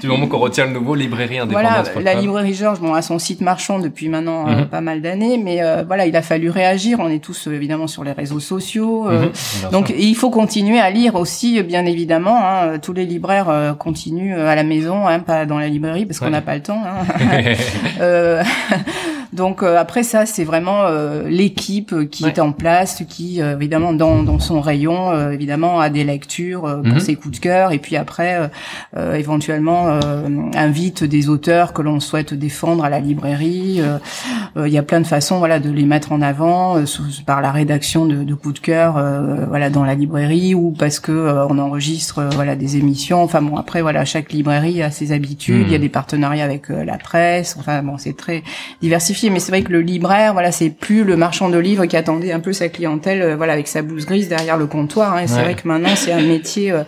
du 0.00 0.08
moment 0.08 0.26
qu'on 0.26 0.38
retient 0.38 0.66
le 0.66 0.72
nouveau, 0.72 0.94
librairieindépendante.com. 0.94 1.92
Voilà, 1.94 2.14
la 2.14 2.20
librairie 2.20 2.54
Georges, 2.54 2.80
bon, 2.80 2.94
a 2.94 3.02
son 3.02 3.18
site 3.18 3.40
marchand 3.40 3.78
depuis 3.78 4.08
maintenant 4.08 4.48
euh, 4.48 4.56
mhm. 4.56 4.66
pas 4.66 4.80
mal 4.80 5.00
d'années, 5.00 5.38
mais 5.42 5.62
euh, 5.62 5.84
voilà, 5.86 6.06
il 6.06 6.16
a 6.16 6.22
fallu 6.22 6.50
réagir. 6.50 6.98
On 7.00 7.08
est 7.08 7.22
tous 7.22 7.48
euh, 7.48 7.52
évidemment 7.52 7.86
sur 7.86 8.04
les 8.04 8.12
réseaux 8.12 8.40
sociaux, 8.40 9.04
mhm, 9.04 9.30
donc 9.72 9.92
il 9.96 10.14
faut 10.14 10.30
continuer 10.30 10.78
à 10.78 10.90
lire 10.90 11.14
aussi, 11.14 11.62
bien 11.62 11.86
évidemment. 11.86 12.38
Hein, 12.38 12.78
tous 12.78 12.92
les 12.92 13.04
libraires 13.04 13.76
continuent 13.78 14.38
à 14.38 14.54
la 14.54 14.62
maison, 14.62 15.06
hein, 15.06 15.20
pas 15.20 15.46
dans 15.46 15.58
la 15.58 15.68
librairie 15.68 16.06
parce 16.06 16.18
qu'on 16.20 16.30
n'a 16.30 16.42
pas 16.42 16.54
le 16.54 16.62
temps. 16.62 16.82
Hein. 16.84 18.42
Donc 19.32 19.62
euh, 19.62 19.76
après 19.76 20.02
ça, 20.02 20.26
c'est 20.26 20.44
vraiment 20.44 20.84
euh, 20.84 21.28
l'équipe 21.28 22.08
qui 22.10 22.24
est 22.24 22.38
en 22.38 22.52
place, 22.52 23.02
qui 23.08 23.42
euh, 23.42 23.54
évidemment 23.54 23.92
dans, 23.92 24.22
dans 24.22 24.38
son 24.38 24.60
rayon, 24.60 25.30
évidemment 25.30 25.80
a 25.80 25.90
des 25.90 26.04
lectures 26.04 26.62
pour 26.62 26.94
mhm. 26.94 27.00
ses 27.00 27.16
coups 27.16 27.38
de 27.38 27.40
cœur, 27.40 27.72
et 27.72 27.78
puis 27.78 27.96
après 27.96 28.50
éventuellement 28.96 29.98
invite 30.54 31.04
des 31.04 31.28
auteurs 31.28 31.72
que 31.72 31.82
l'on 31.82 32.00
souhaite 32.00 32.34
défendre 32.34 32.84
à 32.84 32.90
la 32.90 33.00
librairie. 33.00 33.80
Il 34.56 34.68
y 34.68 34.78
a 34.78 34.82
plein 34.82 35.00
de 35.00 35.06
façons, 35.06 35.38
voilà, 35.38 35.58
de 35.58 35.70
les 35.70 35.84
mettre 35.84 36.12
en 36.12 36.22
avant 36.22 36.76
par 37.24 37.40
la 37.42 37.52
rédaction 37.52 38.06
de, 38.06 38.24
de 38.24 38.34
coups 38.34 38.54
de 38.54 38.60
cœur, 38.60 39.02
voilà, 39.48 39.70
dans 39.70 39.84
la 39.84 39.94
librairie 39.94 40.54
ou 40.54 40.72
parce 40.72 41.00
que 41.00 41.46
on 41.48 41.58
enregistre, 41.58 42.28
voilà, 42.34 42.56
des 42.56 42.76
émissions. 42.76 43.22
Enfin 43.22 43.42
bon, 43.42 43.56
après 43.56 43.82
voilà, 43.82 44.04
chaque 44.04 44.32
librairie 44.32 44.82
a 44.82 44.90
ses 44.90 45.12
habitudes. 45.12 45.66
Il 45.66 45.72
y 45.72 45.74
a 45.74 45.78
mhm. 45.78 45.82
des 45.82 45.88
partenariats 45.88 46.44
avec 46.44 46.68
la 46.68 46.98
presse. 46.98 47.56
Enfin 47.58 47.82
bon, 47.82 47.98
c'est 47.98 48.16
très 48.16 48.42
diversifié 48.80 49.15
mais 49.24 49.40
c'est 49.40 49.50
vrai 49.50 49.62
que 49.62 49.72
le 49.72 49.80
libraire, 49.80 50.32
voilà, 50.32 50.52
c'est 50.52 50.70
plus 50.70 51.04
le 51.04 51.16
marchand 51.16 51.48
de 51.48 51.58
livres 51.58 51.86
qui 51.86 51.96
attendait 51.96 52.32
un 52.32 52.40
peu 52.40 52.52
sa 52.52 52.68
clientèle, 52.68 53.22
euh, 53.22 53.36
voilà, 53.36 53.52
avec 53.52 53.68
sa 53.68 53.82
blouse 53.82 54.06
grise 54.06 54.28
derrière 54.28 54.56
le 54.56 54.66
comptoir. 54.66 55.14
Hein, 55.14 55.22
et 55.22 55.26
c'est 55.26 55.40
vrai 55.40 55.54
que 55.54 55.66
maintenant, 55.66 55.94
c'est 55.96 56.12
un 56.12 56.22
métier 56.22 56.72
euh, 56.72 56.82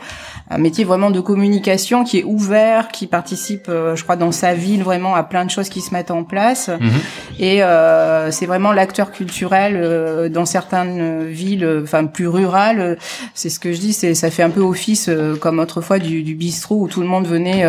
un 0.51 0.59
métier 0.59 0.85
vraiment 0.85 1.11
de 1.11 1.21
communication 1.21 2.05
qui 2.05 2.19
est 2.19 2.25
ouvert, 2.25 2.89
qui 2.89 3.07
participe, 3.07 3.67
euh, 3.69 3.95
je 3.97 4.03
crois, 4.03 4.17
dans 4.17 4.33
sa 4.33 4.55
ville 4.55 4.83
vraiment 4.83 5.15
à 5.15 5.23
plein 5.23 5.45
de 5.45 5.51
choses 5.51 5.69
qui 5.69 5.83
se 5.83 5.93
mettent 5.93 6.11
en 6.11 6.25
place. 6.25 6.69
Mhm. 6.69 6.91
Et 7.39 7.63
euh, 7.63 8.31
c'est 8.31 8.47
vraiment 8.47 8.73
l'acteur 8.73 9.13
culturel 9.13 9.75
euh, 9.77 10.29
dans 10.31 10.47
certaines 10.47 11.27
villes, 11.27 11.69
enfin 11.83 12.07
plus 12.07 12.29
rurales. 12.29 12.97
c'est 13.35 13.51
ce 13.51 13.61
que 13.61 13.73
je 13.73 13.79
dis, 13.79 13.93
c'est 13.93 14.15
ça 14.15 14.31
fait 14.31 14.43
un 14.43 14.51
peu 14.51 14.61
office 14.61 15.11
comme 15.41 15.59
autrefois 15.59 15.99
du, 15.99 16.23
du, 16.23 16.35
bistrot 16.35 16.83
où 16.83 16.89
tout 16.89 17.01
le 17.01 17.07
monde 17.07 17.27
venait 17.27 17.65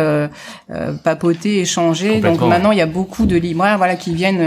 papoter, 1.04 1.60
échanger. 1.60 2.20
Donc 2.20 2.40
maintenant, 2.40 2.72
il 2.72 2.78
y 2.78 2.82
a 2.82 2.86
beaucoup 2.86 3.26
de 3.26 3.36
libraires, 3.36 3.78
voilà, 3.78 3.96
qui 3.96 4.14
viennent, 4.14 4.40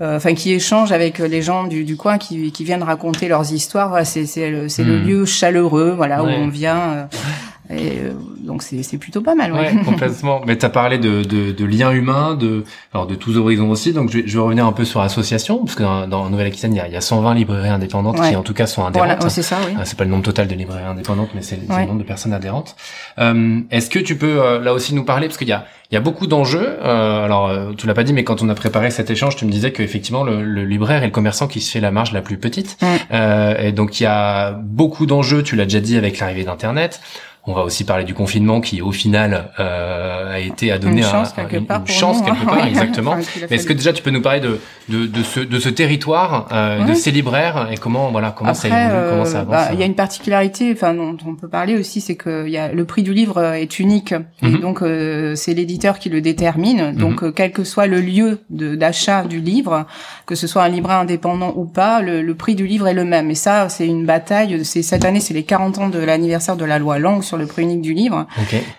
enfin 0.00 0.34
qui 0.34 0.52
échangent 0.52 0.92
avec 0.92 1.18
les 1.18 1.42
gens 1.42 1.64
du, 1.64 1.84
du 1.84 1.96
coin, 1.96 2.18
qui, 2.18 2.52
qui 2.52 2.64
viennent 2.64 2.82
raconter 2.82 3.28
leurs 3.28 3.52
histoires. 3.52 3.88
Voilà, 3.88 4.04
c'est 4.04 4.26
c'est 4.26 4.50
le, 4.50 4.66
le, 4.66 4.84
hmm. 4.84 5.06
lieu 5.06 5.24
chaleureux, 5.24 5.94
voilà, 5.96 6.22
où 6.22 6.28
on 6.28 6.48
vient. 6.48 7.08
Et 7.70 7.98
euh, 8.00 8.12
donc 8.40 8.62
c'est 8.62 8.98
plutôt 8.98 9.20
pas 9.20 9.34
mal. 9.34 9.52
Ouais, 9.52 9.72
complètement. 9.84 10.40
Mais 10.46 10.56
tu 10.56 10.64
as 10.64 10.70
parlé 10.70 10.98
de, 10.98 11.22
de, 11.22 11.52
de 11.52 11.64
liens 11.64 11.90
humains, 11.90 12.34
de 12.34 12.64
alors 12.94 13.06
de 13.06 13.14
tous 13.14 13.36
horizons 13.36 13.70
aussi. 13.70 13.92
Donc 13.92 14.10
je, 14.10 14.20
je 14.24 14.38
vais 14.38 14.42
revenir 14.42 14.66
un 14.66 14.72
peu 14.72 14.84
sur 14.84 15.00
l'association, 15.00 15.58
parce 15.64 15.74
que 15.74 15.82
dans, 15.82 16.06
dans 16.08 16.30
Nouvelle-Aquitaine, 16.30 16.72
il 16.74 16.78
y 16.78 16.80
a, 16.80 16.86
il 16.88 16.94
y 16.94 16.96
a 16.96 17.00
120 17.00 17.34
librairies 17.34 17.68
indépendantes 17.68 18.20
qui 18.22 18.36
en 18.36 18.42
tout 18.42 18.54
cas 18.54 18.66
sont 18.66 18.84
adhérentes. 18.86 19.08
Voilà, 19.08 19.28
c'est 19.30 19.42
ça, 19.42 19.58
oui. 19.66 19.74
Euh, 19.78 19.82
c'est 19.84 19.98
pas 19.98 20.04
le 20.04 20.10
nombre 20.10 20.24
total 20.24 20.48
de 20.48 20.54
librairies 20.54 20.84
indépendantes, 20.86 21.30
mais 21.34 21.42
c'est 21.42 21.56
le 21.56 21.86
nombre 21.86 21.98
de 21.98 22.04
personnes 22.04 22.32
adhérentes. 22.32 22.74
Euh, 23.18 23.60
Est-ce 23.70 23.90
que 23.90 23.98
tu 23.98 24.16
peux 24.16 24.40
euh, 24.42 24.60
là 24.60 24.72
aussi 24.72 24.94
nous 24.94 25.04
parler, 25.04 25.26
parce 25.26 25.36
qu'il 25.38 25.48
y 25.48 25.52
a 25.52 25.66
il 25.90 25.94
y 25.94 25.96
a 25.96 26.00
beaucoup 26.02 26.26
d'enjeux. 26.26 26.76
Euh, 26.82 27.24
alors, 27.24 27.50
tu 27.78 27.86
l'as 27.86 27.94
pas 27.94 28.04
dit, 28.04 28.12
mais 28.12 28.22
quand 28.22 28.42
on 28.42 28.50
a 28.50 28.54
préparé 28.54 28.90
cet 28.90 29.08
échange, 29.08 29.36
tu 29.36 29.46
me 29.46 29.50
disais 29.50 29.72
qu'effectivement, 29.72 30.22
le, 30.22 30.44
le 30.44 30.66
libraire 30.66 31.02
et 31.02 31.06
le 31.06 31.12
commerçant 31.12 31.48
qui 31.48 31.62
se 31.62 31.70
fait 31.70 31.80
la 31.80 31.90
marge 31.90 32.12
la 32.12 32.20
plus 32.20 32.36
petite. 32.36 32.76
Euh, 33.10 33.56
et 33.58 33.72
donc, 33.72 33.98
il 33.98 34.02
y 34.02 34.06
a 34.06 34.50
beaucoup 34.52 35.06
d'enjeux. 35.06 35.42
Tu 35.42 35.56
l'as 35.56 35.64
déjà 35.64 35.80
dit 35.80 35.96
avec 35.96 36.18
l'arrivée 36.18 36.44
d'Internet 36.44 37.00
On 37.48 37.54
va 37.54 37.62
aussi 37.62 37.84
parler 37.84 38.04
du 38.04 38.14
confinement 38.14 38.60
qui, 38.60 38.82
au 38.82 38.92
final, 38.92 39.50
euh, 39.58 40.34
a 40.34 40.38
été 40.38 40.70
à 40.70 40.78
donner 40.78 40.98
une 41.00 41.06
chance 41.06 41.32
quelque 41.32 41.56
part. 41.58 41.80
une 41.80 41.86
chance 41.86 42.18
nous, 42.18 42.24
quelque 42.26 42.42
hein. 42.42 42.46
part, 42.46 42.66
exactement. 42.74 43.12
Enfin, 43.12 43.46
Mais 43.48 43.56
est-ce 43.56 43.66
que 43.66 43.72
déjà 43.72 43.92
tu 43.92 44.02
peux 44.02 44.10
nous 44.10 44.20
parler 44.22 44.40
de 44.40 44.60
de, 44.88 45.06
de 45.06 45.22
ce 45.22 45.40
de 45.40 45.58
ce 45.58 45.68
territoire, 45.68 46.48
euh, 46.52 46.84
de 46.84 46.94
ces 46.94 47.10
libraires 47.10 47.68
et 47.72 47.76
comment 47.76 48.10
voilà 48.10 48.30
comment 48.36 48.54
ça 48.54 48.68
évolue, 48.68 49.08
comment 49.10 49.22
euh, 49.22 49.24
ça 49.24 49.40
avance 49.40 49.50
bah, 49.50 49.68
il 49.72 49.80
y 49.80 49.82
a 49.82 49.86
une 49.86 49.94
particularité, 49.94 50.70
enfin 50.72 50.94
dont 50.94 51.16
on 51.26 51.34
peut 51.34 51.48
parler 51.48 51.76
aussi, 51.76 52.00
c'est 52.00 52.16
que 52.16 52.46
il 52.46 52.52
y 52.52 52.58
a 52.58 52.72
le 52.72 52.84
prix 52.84 53.02
du 53.02 53.12
livre 53.12 53.38
euh, 53.38 53.52
est 53.54 53.78
unique 53.78 54.14
Mhm. 54.42 54.54
et 54.54 54.58
donc 54.58 54.82
euh, 54.82 55.34
c'est 55.34 55.54
l'éditeur 55.54 55.98
qui 55.98 56.08
le 56.08 56.20
détermine. 56.20 56.92
Donc 56.92 57.22
euh, 57.22 57.32
quel 57.32 57.52
que 57.52 57.64
soit 57.64 57.86
le 57.86 58.00
lieu 58.00 58.40
d'achat 58.50 59.24
du 59.24 59.40
livre, 59.40 59.86
que 60.26 60.34
ce 60.34 60.46
soit 60.46 60.62
un 60.62 60.68
libraire 60.68 60.98
indépendant 60.98 61.52
ou 61.56 61.64
pas, 61.64 62.00
le, 62.02 62.22
le 62.22 62.34
prix 62.34 62.54
du 62.54 62.66
livre 62.66 62.86
est 62.88 62.94
le 62.94 63.04
même. 63.04 63.30
Et 63.30 63.34
ça, 63.34 63.68
c'est 63.68 63.86
une 63.86 64.06
bataille. 64.06 64.64
C'est 64.64 64.82
cette 64.82 65.04
année, 65.04 65.20
c'est 65.20 65.34
les 65.34 65.42
40 65.42 65.78
ans 65.78 65.88
de 65.88 65.98
l'anniversaire 65.98 66.56
de 66.56 66.64
la 66.64 66.78
loi 66.78 66.98
Langue 66.98 67.22
sur 67.22 67.36
le 67.38 67.46
prix 67.46 67.62
unique 67.62 67.80
du 67.82 67.94
livre. 67.94 68.26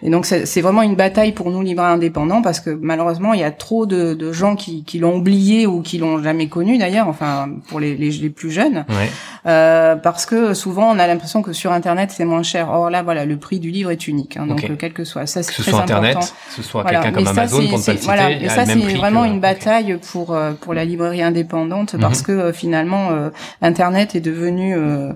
Et 0.03 0.09
donc 0.09 0.25
c'est 0.25 0.61
vraiment 0.61 0.81
une 0.81 0.95
bataille 0.95 1.31
pour 1.31 1.49
nous 1.51 1.61
libraires 1.61 1.89
indépendants 1.91 2.41
parce 2.41 2.59
que 2.59 2.69
malheureusement 2.69 3.33
il 3.33 3.39
y 3.39 3.43
a 3.43 3.51
trop 3.51 3.85
de, 3.85 4.13
de 4.13 4.31
gens 4.31 4.55
qui, 4.55 4.83
qui 4.83 4.99
l'ont 4.99 5.17
oublié 5.17 5.65
ou 5.67 5.81
qui 5.81 5.97
l'ont 5.97 6.21
jamais 6.21 6.47
connu 6.47 6.77
d'ailleurs, 6.77 7.07
enfin 7.07 7.49
pour 7.69 7.79
les, 7.79 7.95
les, 7.95 8.11
les 8.11 8.29
plus 8.29 8.51
jeunes, 8.51 8.85
Ouais. 8.89 9.09
euh, 9.47 9.95
parce 9.95 10.25
que 10.25 10.53
souvent 10.53 10.89
on 10.93 10.99
a 10.99 11.07
l'impression 11.07 11.41
que 11.41 11.53
sur 11.53 11.71
internet 11.71 12.11
c'est 12.13 12.25
moins 12.25 12.43
cher. 12.43 12.69
Or 12.69 12.89
là 12.89 13.03
voilà 13.03 13.25
le 13.25 13.37
prix 13.37 13.59
du 13.59 13.71
livre 13.71 13.91
est 13.91 14.07
unique, 14.07 14.37
hein, 14.37 14.45
donc 14.47 14.63
euh, 14.63 14.75
quel 14.77 14.93
que 14.93 15.03
soit 15.03 15.25
ça 15.25 15.41
c'est 15.43 15.49
Que 15.49 15.55
ce 15.55 15.61
très 15.63 15.71
soit 15.71 15.79
important. 15.81 15.97
internet, 16.07 16.33
que 16.49 16.53
ce 16.55 16.61
soit 16.63 16.81
Voilà. 16.83 16.99
quelqu'un 17.01 17.15
comme 17.15 17.25
ça, 17.25 17.31
Amazon 17.31 17.57
pour 17.57 17.65
ne 17.65 17.69
pas 17.71 17.75
le 17.77 17.81
citer, 17.97 18.05
voilà. 18.05 18.31
il 18.31 18.43
Et 18.43 18.49
ça, 18.49 18.65
c'est 18.65 18.75
vraiment 18.97 19.23
que- 19.23 19.27
une 19.29 19.39
bataille 19.39 19.97
pour 20.11 20.33
euh, 20.33 20.51
pour 20.59 20.73
la 20.73 20.85
librairie 20.85 21.21
indépendante 21.21 21.95
parce 21.99 22.19
Mhm. 22.21 22.25
que 22.25 22.51
finalement 22.51 23.09
euh, 23.11 23.29
Internet 23.61 24.15
est 24.15 24.19
devenu 24.21 24.75
euh, 24.75 25.11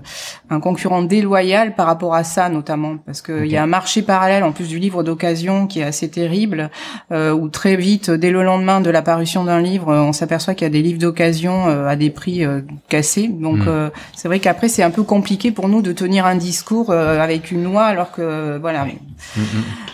un 0.50 0.60
concurrent 0.60 1.02
déloyal 1.02 1.74
par 1.74 1.86
rapport 1.86 2.14
à 2.14 2.24
ça 2.24 2.48
notamment 2.48 2.96
parce 3.04 3.20
que 3.22 3.32
il 3.40 3.46
Ok. 3.46 3.50
y 3.52 3.56
a 3.56 3.62
un 3.62 3.66
marché 3.66 4.02
parallèle 4.02 4.44
en 4.44 4.52
plus 4.52 4.68
du 4.68 4.78
livre 4.78 5.02
d'occasion 5.02 5.66
qui 5.66 5.80
est 5.80 5.84
assez 5.84 6.08
terrible 6.10 6.70
euh, 7.12 7.32
où 7.32 7.48
très 7.48 7.76
vite 7.76 8.10
dès 8.10 8.30
le 8.30 8.42
lendemain 8.42 8.80
de 8.80 8.90
la 8.90 9.02
parution 9.02 9.44
d'un 9.44 9.60
livre 9.60 9.88
euh, 9.90 10.00
on 10.00 10.12
s'aperçoit 10.12 10.54
qu'il 10.54 10.64
y 10.66 10.70
a 10.70 10.72
des 10.72 10.82
livres 10.82 10.98
d'occasion 11.00 11.68
euh, 11.68 11.86
à 11.88 11.96
des 11.96 12.10
prix 12.10 12.44
euh, 12.44 12.60
cassés 12.88 13.28
donc 13.28 13.60
euh, 13.66 13.90
c'est 14.14 14.28
vrai 14.28 14.38
qu'après 14.40 14.68
c'est 14.68 14.82
un 14.82 14.90
peu 14.90 15.02
compliqué 15.02 15.50
pour 15.50 15.68
nous 15.68 15.82
de 15.82 15.92
tenir 15.92 16.26
un 16.26 16.36
discours 16.36 16.90
avec 16.92 17.50
une 17.50 17.64
loi 17.64 17.84
alors 17.84 18.12
que 18.12 18.58
voilà 18.58 18.84
Mm, 19.36 19.40
mm. 19.40 19.44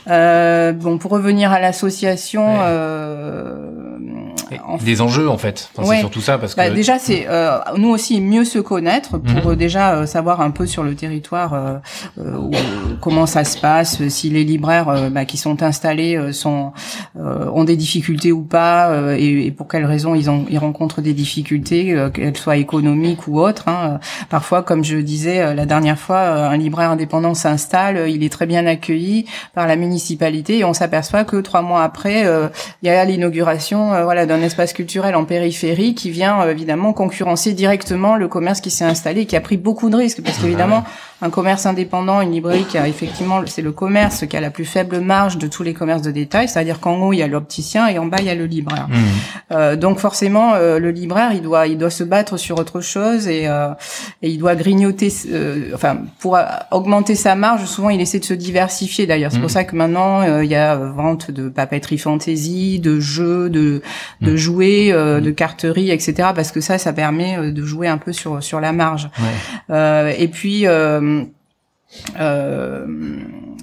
euh, 0.08 0.72
bon, 0.72 0.98
pour 0.98 1.12
revenir 1.12 1.52
à 1.52 1.60
l'association, 1.60 2.44
Ouais. 2.44 2.64
Des 4.84 5.00
enjeux 5.00 5.28
en 5.28 5.38
fait. 5.38 5.68
Enfin, 5.76 5.88
Ouais. 5.88 5.96
C'est 5.96 6.00
surtout 6.00 6.20
ça 6.20 6.38
parce 6.38 6.54
bah, 6.56 6.68
que 6.68 6.74
déjà, 6.74 6.98
c'est 6.98 7.26
euh, 7.28 7.58
nous 7.76 7.88
aussi 7.90 8.20
mieux 8.20 8.44
se 8.44 8.58
connaître 8.58 9.18
pour 9.18 9.44
Mhm. 9.46 9.50
euh, 9.52 9.56
déjà 9.56 9.94
euh, 9.94 10.06
savoir 10.06 10.40
un 10.40 10.50
peu 10.50 10.66
sur 10.66 10.82
le 10.82 10.94
territoire 10.94 11.54
euh, 11.54 11.78
euh, 12.18 12.36
où- 12.36 12.50
comment 13.00 13.26
ça 13.26 13.44
se 13.44 13.58
passe, 13.58 14.06
si 14.08 14.30
les 14.30 14.44
libraires 14.44 15.10
bah, 15.10 15.24
qui 15.24 15.36
sont 15.36 15.62
installés 15.62 16.16
euh, 16.16 16.32
sont 16.32 16.72
euh, 17.18 17.48
ont 17.52 17.64
des 17.64 17.76
difficultés 17.76 18.32
ou 18.32 18.42
pas, 18.42 18.88
euh, 18.90 19.16
et, 19.18 19.46
et 19.46 19.50
pour 19.50 19.68
quelles 19.68 19.84
raisons 19.86 20.14
ils 20.14 20.28
ont 20.30 20.44
ils 20.48 20.58
rencontrent 20.58 21.00
des 21.00 21.12
difficultés, 21.14 21.92
euh, 21.92 22.10
qu'elles 22.10 22.36
soient 22.36 22.56
économiques 22.56 23.26
ou 23.28 23.40
autres. 23.40 23.68
Hein. 23.68 23.98
Parfois, 24.28 24.62
comme 24.62 24.84
je 24.84 24.96
disais 24.96 25.40
euh, 25.40 25.54
la 25.54 25.66
dernière 25.66 25.98
fois, 25.98 26.20
un 26.20 26.56
libraire 26.56 26.90
indépendant 26.90 27.34
s'installe, 27.34 28.08
il 28.10 28.22
est 28.24 28.28
très 28.32 28.46
bien 28.46 28.66
accueilli 28.66 29.26
par 29.54 29.66
la 29.66 29.76
municipalité 29.76 30.58
et 30.58 30.64
on 30.64 30.72
s'aperçoit 30.74 31.24
que 31.24 31.36
trois 31.36 31.62
mois 31.62 31.82
après, 31.82 32.26
euh, 32.26 32.48
il 32.82 32.86
y 32.86 32.90
a 32.90 33.04
l'inauguration 33.04 33.90
voilà 34.04 34.26
d'un 34.26 34.39
espace 34.42 34.72
culturel 34.72 35.14
en 35.14 35.24
périphérie 35.24 35.94
qui 35.94 36.10
vient 36.10 36.42
euh, 36.42 36.50
évidemment 36.50 36.92
concurrencer 36.92 37.52
directement 37.52 38.16
le 38.16 38.28
commerce 38.28 38.60
qui 38.60 38.70
s'est 38.70 38.84
installé 38.84 39.22
et 39.22 39.26
qui 39.26 39.36
a 39.36 39.40
pris 39.40 39.56
beaucoup 39.56 39.90
de 39.90 39.96
risques. 39.96 40.22
Parce 40.22 40.38
qu'évidemment 40.38 40.84
un 41.22 41.30
commerce 41.30 41.66
indépendant, 41.66 42.20
une 42.20 42.32
librairie 42.32 42.64
qui 42.64 42.78
a 42.78 42.88
effectivement 42.88 43.40
c'est 43.46 43.62
le 43.62 43.72
commerce 43.72 44.26
qui 44.26 44.36
a 44.36 44.40
la 44.40 44.50
plus 44.50 44.64
faible 44.64 45.00
marge 45.00 45.36
de 45.38 45.46
tous 45.48 45.62
les 45.62 45.74
commerces 45.74 46.02
de 46.02 46.10
détail, 46.10 46.48
c'est-à-dire 46.48 46.80
qu'en 46.80 46.96
haut 47.00 47.12
il 47.12 47.18
y 47.18 47.22
a 47.22 47.26
l'opticien 47.26 47.88
et 47.88 47.98
en 47.98 48.06
bas 48.06 48.18
il 48.20 48.26
y 48.26 48.30
a 48.30 48.34
le 48.34 48.46
libraire. 48.46 48.88
Mm. 48.88 48.94
Euh, 49.52 49.76
donc 49.76 49.98
forcément, 49.98 50.54
euh, 50.54 50.78
le 50.78 50.90
libraire, 50.90 51.32
il 51.32 51.42
doit, 51.42 51.66
il 51.66 51.76
doit 51.76 51.90
se 51.90 52.04
battre 52.04 52.36
sur 52.36 52.58
autre 52.58 52.80
chose 52.80 53.26
et, 53.28 53.46
euh, 53.48 53.70
et 54.22 54.30
il 54.30 54.38
doit 54.38 54.54
grignoter. 54.54 55.12
euh, 55.30 55.70
enfin, 55.74 55.98
pour 56.20 56.36
euh, 56.36 56.42
augmenter 56.70 57.14
sa 57.14 57.34
marge, 57.34 57.64
souvent 57.64 57.90
il 57.90 58.00
essaie 58.00 58.18
de 58.20 58.24
se 58.24 58.34
diversifier. 58.34 59.06
D'ailleurs, 59.06 59.32
c'est 59.32 59.40
pour 59.40 59.50
ça 59.50 59.64
que 59.64 59.76
maintenant 59.76 60.22
euh, 60.22 60.44
il 60.44 60.50
y 60.50 60.54
a 60.54 60.76
vente 60.76 61.30
de 61.30 61.48
papeterie 61.48 61.98
fantasy, 61.98 62.78
de 62.80 62.98
jeux, 63.00 63.50
de, 63.50 63.82
de 64.20 64.30
Mhm. 64.30 64.36
jouets, 64.36 64.92
de 64.92 65.30
carterie, 65.30 65.90
etc. 65.90 66.28
Parce 66.34 66.52
que 66.52 66.60
ça, 66.60 66.78
ça 66.78 66.92
permet 66.92 67.50
de 67.52 67.64
jouer 67.64 67.88
un 67.88 67.98
peu 67.98 68.12
sur 68.12 68.42
sur 68.42 68.60
la 68.60 68.72
marge. 68.72 69.08
Ouais. 69.18 69.74
Euh, 69.74 70.12
et 70.16 70.28
puis. 70.28 70.66
Euh, 70.66 71.08
euh, 72.18 72.86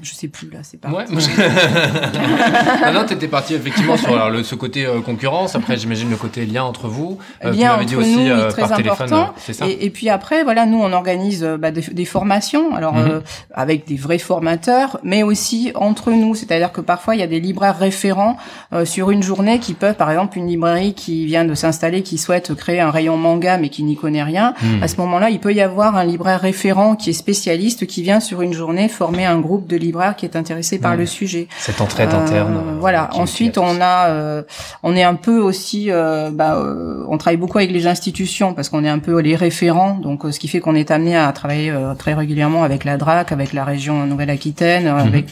je 0.02 0.14
sais 0.14 0.28
plus 0.28 0.50
là, 0.50 0.60
c'est 0.64 0.80
pas. 0.80 0.90
Ouais. 0.90 1.06
je- 1.10 2.92
non, 2.94 3.06
t'étais 3.06 3.28
parti 3.28 3.54
effectivement 3.56 3.98
sur 3.98 4.14
alors, 4.14 4.30
le, 4.30 4.44
ce 4.44 4.56
côté 4.56 4.86
euh, 4.86 5.02
concurrence. 5.02 5.56
Après, 5.56 5.78
j'imagine 5.78 6.10
le 6.10 6.16
côté 6.16 6.46
lien 6.46 6.64
entre 6.64 6.88
vous. 6.88 7.18
Euh, 7.44 7.52
lien 7.52 7.74
entre 7.76 7.86
dit 7.86 7.96
aussi 7.96 8.16
nous, 8.16 8.22
oui, 8.24 8.30
euh, 8.30 8.50
très 8.50 8.62
par 8.64 8.78
téléphone, 8.78 9.14
important. 9.14 9.30
euh, 9.30 9.38
c'est 9.38 9.54
ça. 9.54 9.68
Et, 9.68 9.86
et 9.86 9.90
puis 9.90 10.10
après, 10.10 10.44
voilà, 10.44 10.66
nous 10.66 10.80
on 10.82 10.92
organise 10.94 11.44
euh, 11.44 11.58
bah, 11.58 11.72
des, 11.72 11.82
des 11.82 12.06
formations, 12.06 12.76
alors 12.76 12.94
Mhm. 12.96 13.08
euh, 13.10 13.20
avec 13.54 13.86
des 13.88 13.96
vrais 13.96 14.18
formateurs, 14.18 15.00
mais 15.04 15.24
aussi 15.24 15.72
entre 15.76 16.12
nous. 16.12 16.36
C'est-à-dire 16.36 16.72
que 16.72 16.82
parfois 16.82 17.16
il 17.16 17.20
y 17.20 17.24
a 17.24 17.28
des 17.28 17.40
libraires 17.40 17.78
référents 17.78 18.38
sur 18.86 19.12
une 19.12 19.24
journée 19.24 19.60
qui 19.60 19.74
peuvent, 19.74 19.96
par 19.96 20.10
exemple, 20.12 20.38
une 20.38 20.48
librairie 20.48 20.94
qui 20.94 21.26
vient 21.26 21.46
de 21.46 21.54
s'installer, 21.54 22.02
qui 22.02 22.18
souhaite 22.18 22.54
créer 22.56 22.80
un 22.80 22.92
rayon 22.92 23.18
manga 23.18 23.58
mais 23.58 23.70
qui 23.70 23.84
n'y 23.84 23.96
connaît 23.96 24.24
rien. 24.24 24.54
Mm. 24.62 24.84
À 24.84 24.88
ce 24.88 24.98
moment-là, 24.98 25.30
il 25.30 25.40
peut 25.40 25.54
y 25.54 25.62
avoir 25.62 25.96
un 25.96 26.04
libraire 26.04 26.42
référent 26.42 26.96
qui 26.96 27.10
est 27.12 27.14
spécialiste, 27.14 27.86
qui 27.88 28.02
vient 28.04 28.20
sur 28.20 28.42
une 28.42 28.54
journée 28.54 28.88
former 28.90 29.26
un 29.26 29.40
groupe 29.40 29.68
de 29.68 29.78
libraires 29.88 30.16
qui 30.16 30.26
est 30.26 30.36
intéressé 30.36 30.78
par 30.80 30.96
le 30.96 31.06
sujet. 31.06 31.48
Cette 31.60 31.82
entraide 31.82 32.10
Euh, 32.14 32.22
interne. 32.24 32.56
euh, 32.56 32.78
voilà. 32.80 33.10
Ensuite, 33.14 33.58
on 33.58 33.76
a, 33.82 34.10
euh, 34.10 34.44
on 34.84 34.96
est 34.96 35.04
un 35.14 35.16
peu 35.28 35.38
aussi, 35.50 35.88
euh, 35.90 36.30
bah, 36.32 36.56
euh, 36.56 37.04
on 37.14 37.18
travaille 37.18 37.38
beaucoup 37.44 37.58
avec 37.58 37.72
les 37.72 37.86
institutions 37.88 38.54
parce 38.54 38.70
qu'on 38.70 38.84
est 38.84 38.90
un 38.90 39.00
peu 39.00 39.20
les 39.20 39.36
référents. 39.36 39.96
Donc, 40.08 40.24
ce 40.32 40.38
qui 40.40 40.48
fait 40.48 40.60
qu'on 40.60 40.76
est 40.76 40.92
amené 40.92 41.16
à 41.18 41.32
travailler 41.32 41.74
très 41.98 42.14
régulièrement 42.14 42.64
avec 42.64 42.84
la 42.84 42.98
DRAC, 42.98 43.32
avec 43.32 43.54
la 43.54 43.64
région 43.66 44.06
Nouvelle-Aquitaine, 44.06 44.86
Mhm. 44.92 45.08
avec 45.08 45.26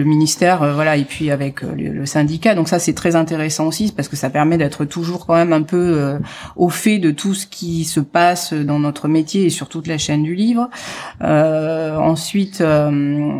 le 0.00 0.04
ministère, 0.04 0.58
voilà, 0.74 0.96
et 0.96 1.04
puis 1.04 1.30
avec 1.30 1.60
le, 1.62 1.88
le 2.00 2.06
syndicat. 2.06 2.54
Donc 2.54 2.68
ça, 2.68 2.78
c'est 2.78 2.94
très 2.94 3.14
intéressant 3.16 3.66
aussi 3.66 3.92
parce 3.96 4.08
que 4.08 4.16
ça 4.16 4.30
permet 4.30 4.56
d'être 4.56 4.84
toujours 4.86 5.26
quand 5.26 5.34
même 5.34 5.52
un 5.52 5.62
peu 5.62 6.18
au 6.56 6.68
fait 6.70 6.98
de 6.98 7.10
tout 7.10 7.34
ce 7.34 7.46
qui 7.46 7.84
se 7.84 8.00
passe 8.00 8.52
dans 8.54 8.78
notre 8.78 9.06
métier 9.08 9.40
et 9.46 9.50
sur 9.50 9.68
toute 9.68 9.86
la 9.86 9.98
chaîne 9.98 10.22
du 10.22 10.34
livre. 10.34 10.68
Euh, 11.22 11.96
ensuite, 11.96 12.60
euh, 12.60 12.90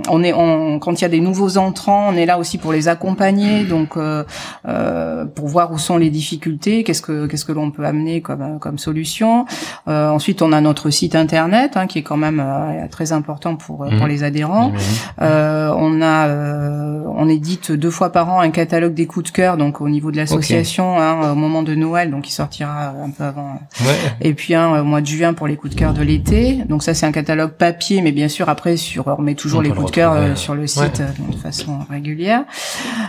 on 0.09 0.23
est, 0.23 0.32
on, 0.33 0.79
quand 0.79 1.01
il 1.01 1.03
y 1.03 1.05
a 1.05 1.09
des 1.09 1.21
nouveaux 1.21 1.59
entrants, 1.59 2.09
on 2.11 2.16
est 2.16 2.27
là 2.27 2.38
aussi 2.38 2.59
pour 2.59 2.73
les 2.73 2.88
accompagner, 2.88 3.64
donc 3.64 3.97
euh, 3.97 4.25
euh, 4.68 5.25
pour 5.25 5.49
voir 5.49 5.73
où 5.73 5.79
sont 5.79 5.97
les 5.97 6.11
difficultés, 6.11 6.85
qu'est-ce 6.85 7.03
que 7.03 7.27
qu'est-ce 7.27 7.45
que 7.45 7.53
l'on 7.53 7.71
peut 7.71 7.85
amener 7.85 8.21
comme 8.21 8.59
comme 8.61 8.79
solution. 8.79 9.45
Euh, 9.88 10.09
ensuite, 10.09 10.42
on 10.42 10.53
a 10.53 10.61
notre 10.61 10.90
site 10.90 11.14
internet 11.14 11.77
hein, 11.77 11.87
qui 11.87 11.99
est 11.99 12.03
quand 12.03 12.16
même 12.16 12.40
euh, 12.45 12.87
très 12.90 13.12
important 13.12 13.57
pour 13.57 13.83
Mhm. 13.85 13.99
pour 13.99 14.07
les 14.07 14.23
adhérents. 14.25 14.73
Euh, 15.21 15.73
on 15.77 16.01
a, 16.03 16.27
euh, 16.29 17.03
on 17.16 17.29
édite 17.29 17.73
deux 17.73 17.90
fois 17.90 18.11
par 18.11 18.31
an 18.31 18.40
un 18.40 18.51
catalogue 18.51 18.95
des 18.95 19.07
coups 19.07 19.27
de 19.31 19.35
cœur, 19.35 19.57
donc 19.57 19.81
au 19.81 19.88
niveau 19.88 20.11
de 20.11 20.16
l'association, 20.16 20.99
hein, 21.01 21.33
au 21.33 21.35
moment 21.35 21.62
de 21.62 21.75
Noël, 21.75 22.11
donc 22.11 22.29
il 22.29 22.33
sortira 22.33 22.88
un 23.05 23.11
peu 23.11 23.25
avant. 23.25 23.61
Ouais. 23.81 23.97
Et 24.21 24.35
puis 24.35 24.55
un 24.55 24.81
au 24.81 24.85
mois 24.85 25.01
de 25.01 25.07
juin 25.07 25.35
pour 25.35 25.47
les 25.47 25.57
coups 25.57 25.75
de 25.75 25.79
cœur 25.79 25.92
de 25.92 26.03
l'été. 26.03 26.59
Donc 26.68 26.83
ça 26.83 26.95
c'est 26.95 27.07
un 27.07 27.12
catalogue 27.12 27.53
papier, 27.53 28.03
mais 28.03 28.12
bien 28.12 28.29
sûr 28.29 28.49
après 28.49 28.77
sur, 28.77 29.07
on 29.07 29.16
remet 29.16 29.35
toujours 29.35 29.61
On 29.61 29.62
les 29.62 29.68
le 29.71 29.75
coups 29.75 29.90
de 29.90 29.95
cœur 29.95 30.12
euh, 30.23 30.37
sur 30.37 30.55
le 30.55 30.67
site 30.67 30.99
ouais. 30.99 31.01
euh, 31.01 31.33
de 31.33 31.37
façon 31.37 31.81
régulière. 31.91 32.45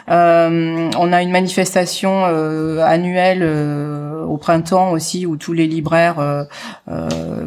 Euh, 0.09 0.89
on 0.97 1.13
a 1.13 1.21
une 1.21 1.31
manifestation 1.31 2.23
euh, 2.25 2.83
annuelle 2.83 3.41
euh, 3.41 4.23
au 4.23 4.37
printemps 4.37 4.91
aussi 4.91 5.25
où 5.25 5.37
tous 5.37 5.53
les 5.53 5.67
libraires 5.67 6.47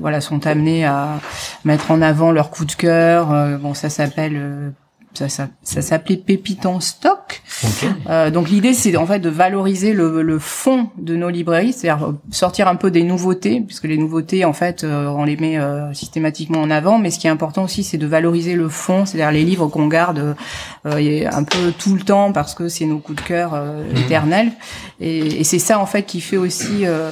voilà 0.00 0.20
sont 0.20 0.46
amenés 0.46 0.85
à 0.85 1.18
mettre 1.64 1.90
en 1.90 2.02
avant 2.02 2.31
leurs 2.31 2.50
coups 2.50 2.76
de 2.76 2.81
cœur. 2.81 3.29
Bon 3.61 3.74
ça 3.74 3.90
s'appelle 3.90 4.37
euh, 4.37 4.70
ça, 5.16 5.29
ça, 5.29 5.48
ça 5.62 5.83
s'appelait 5.83 6.16
Pépite 6.16 6.66
en 6.66 6.81
stock. 6.81 7.42
Ok. 7.64 7.87
Euh, 8.09 8.31
donc 8.31 8.48
l'idée 8.50 8.74
c'est 8.74 8.96
en 8.96 9.07
fait 9.07 9.18
de 9.20 9.29
valoriser 9.29 9.92
le, 9.92 10.22
le 10.22 10.38
fond 10.38 10.88
de 10.98 11.16
nos 11.16 11.29
librairies, 11.31 11.72
c'est-à-dire 11.72 12.14
sortir 12.31 12.68
un 12.68 12.76
peu 12.76 12.90
des 12.90 13.02
nouveautés, 13.02 13.61
puisque 13.66 13.85
les 13.85 13.96
nouveautés 13.98 14.44
en 14.44 14.52
fait 14.52 14.85
euh, 14.85 15.07
on 15.09 15.24
les 15.24 15.37
met 15.37 15.59
euh, 15.59 15.92
systématiquement 15.94 16.61
en 16.61 16.70
avant, 16.70 16.98
mais 16.98 17.11
ce 17.11 17.18
qui 17.18 17.26
est 17.26 17.31
important 17.31 17.64
aussi 17.64 17.83
c'est 17.85 17.98
de 17.98 18.07
valoriser 18.07 18.55
le 18.55 18.68
fond, 18.68 19.07
c'est-à-dire 19.07 19.33
les 19.33 19.44
livres 19.44 19.68
qu'on 19.68 19.87
garde 19.87 20.37
euh, 20.87 21.29
un 21.33 21.44
peu 21.44 21.72
tout 21.79 21.94
le 21.94 22.02
temps 22.02 22.33
parce 22.33 22.55
que 22.55 22.68
c'est 22.68 22.85
nos 22.87 22.98
coups 22.98 23.22
de 23.22 23.26
cœur 23.26 23.52
euh, 23.55 23.83
Mhm. 23.87 23.96
éternels. 24.05 24.52
Et, 25.00 25.40
et 25.40 25.44
c'est 25.44 25.59
ça 25.59 25.79
en 25.79 25.87
fait 25.87 26.02
qui 26.05 26.20
fait 26.20 26.37
aussi 26.38 26.87
euh, 26.87 27.11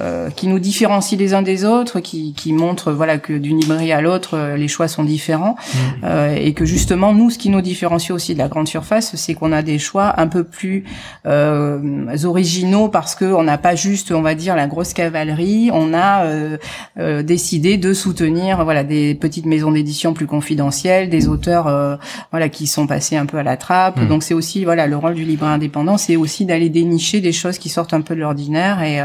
euh, 0.00 0.30
qui 0.30 0.46
nous 0.48 0.58
différencie 0.58 1.18
les 1.18 1.34
uns 1.34 1.42
des 1.42 1.64
autres, 1.64 2.00
qui, 2.00 2.32
qui 2.34 2.52
montre 2.52 2.92
voilà 2.92 3.18
que 3.18 3.32
d'une 3.32 3.58
librairie 3.60 3.92
à 3.92 4.00
l'autre 4.00 4.36
euh, 4.36 4.56
les 4.56 4.68
choix 4.68 4.88
sont 4.88 5.04
différents 5.04 5.56
euh, 6.04 6.34
et 6.34 6.52
que 6.54 6.64
justement 6.64 7.12
nous 7.12 7.30
ce 7.30 7.38
qui 7.38 7.43
qui 7.44 7.50
nous 7.50 7.60
différencie 7.60 8.10
aussi 8.10 8.32
de 8.32 8.38
la 8.38 8.48
grande 8.48 8.68
surface, 8.68 9.16
c'est 9.16 9.34
qu'on 9.34 9.52
a 9.52 9.60
des 9.60 9.78
choix 9.78 10.18
un 10.18 10.28
peu 10.28 10.44
plus 10.44 10.84
euh, 11.26 12.06
originaux 12.24 12.88
parce 12.88 13.14
que 13.14 13.26
on 13.26 13.42
n'a 13.42 13.58
pas 13.58 13.74
juste, 13.74 14.12
on 14.12 14.22
va 14.22 14.34
dire, 14.34 14.56
la 14.56 14.66
grosse 14.66 14.94
cavalerie. 14.94 15.68
On 15.70 15.92
a 15.92 16.24
euh, 16.24 16.56
euh, 16.98 17.22
décidé 17.22 17.76
de 17.76 17.92
soutenir, 17.92 18.64
voilà, 18.64 18.82
des 18.82 19.14
petites 19.14 19.44
maisons 19.44 19.72
d'édition 19.72 20.14
plus 20.14 20.26
confidentielles, 20.26 21.10
des 21.10 21.28
auteurs, 21.28 21.66
euh, 21.66 21.96
voilà, 22.30 22.48
qui 22.48 22.66
sont 22.66 22.86
passés 22.86 23.18
un 23.18 23.26
peu 23.26 23.36
à 23.36 23.42
la 23.42 23.58
trappe. 23.58 24.00
Mmh. 24.00 24.08
Donc 24.08 24.22
c'est 24.22 24.32
aussi, 24.32 24.64
voilà, 24.64 24.86
le 24.86 24.96
rôle 24.96 25.12
du 25.12 25.24
libraire 25.24 25.50
indépendant, 25.50 25.98
c'est 25.98 26.16
aussi 26.16 26.46
d'aller 26.46 26.70
dénicher 26.70 27.20
des 27.20 27.32
choses 27.32 27.58
qui 27.58 27.68
sortent 27.68 27.92
un 27.92 28.00
peu 28.00 28.14
de 28.14 28.20
l'ordinaire 28.20 28.82
et, 28.82 29.04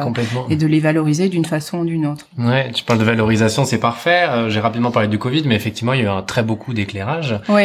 et 0.50 0.56
de 0.56 0.66
les 0.66 0.80
valoriser 0.80 1.28
d'une 1.28 1.44
façon 1.44 1.80
ou 1.80 1.86
d'une 1.86 2.06
autre. 2.06 2.26
Ouais, 2.38 2.72
tu 2.72 2.86
parles 2.86 3.00
de 3.00 3.04
valorisation, 3.04 3.66
c'est 3.66 3.80
parfait. 3.80 4.30
J'ai 4.48 4.62
rapidement 4.62 4.92
parlé 4.92 5.10
du 5.10 5.20
Covid, 5.20 5.44
mais 5.46 5.56
effectivement, 5.56 5.92
il 5.92 6.00
y 6.00 6.04
a 6.04 6.06
eu 6.06 6.08
un 6.10 6.22
très 6.22 6.42
beau 6.42 6.56
coup 6.56 6.74
d'éclairage 6.74 7.38
oui. 7.50 7.64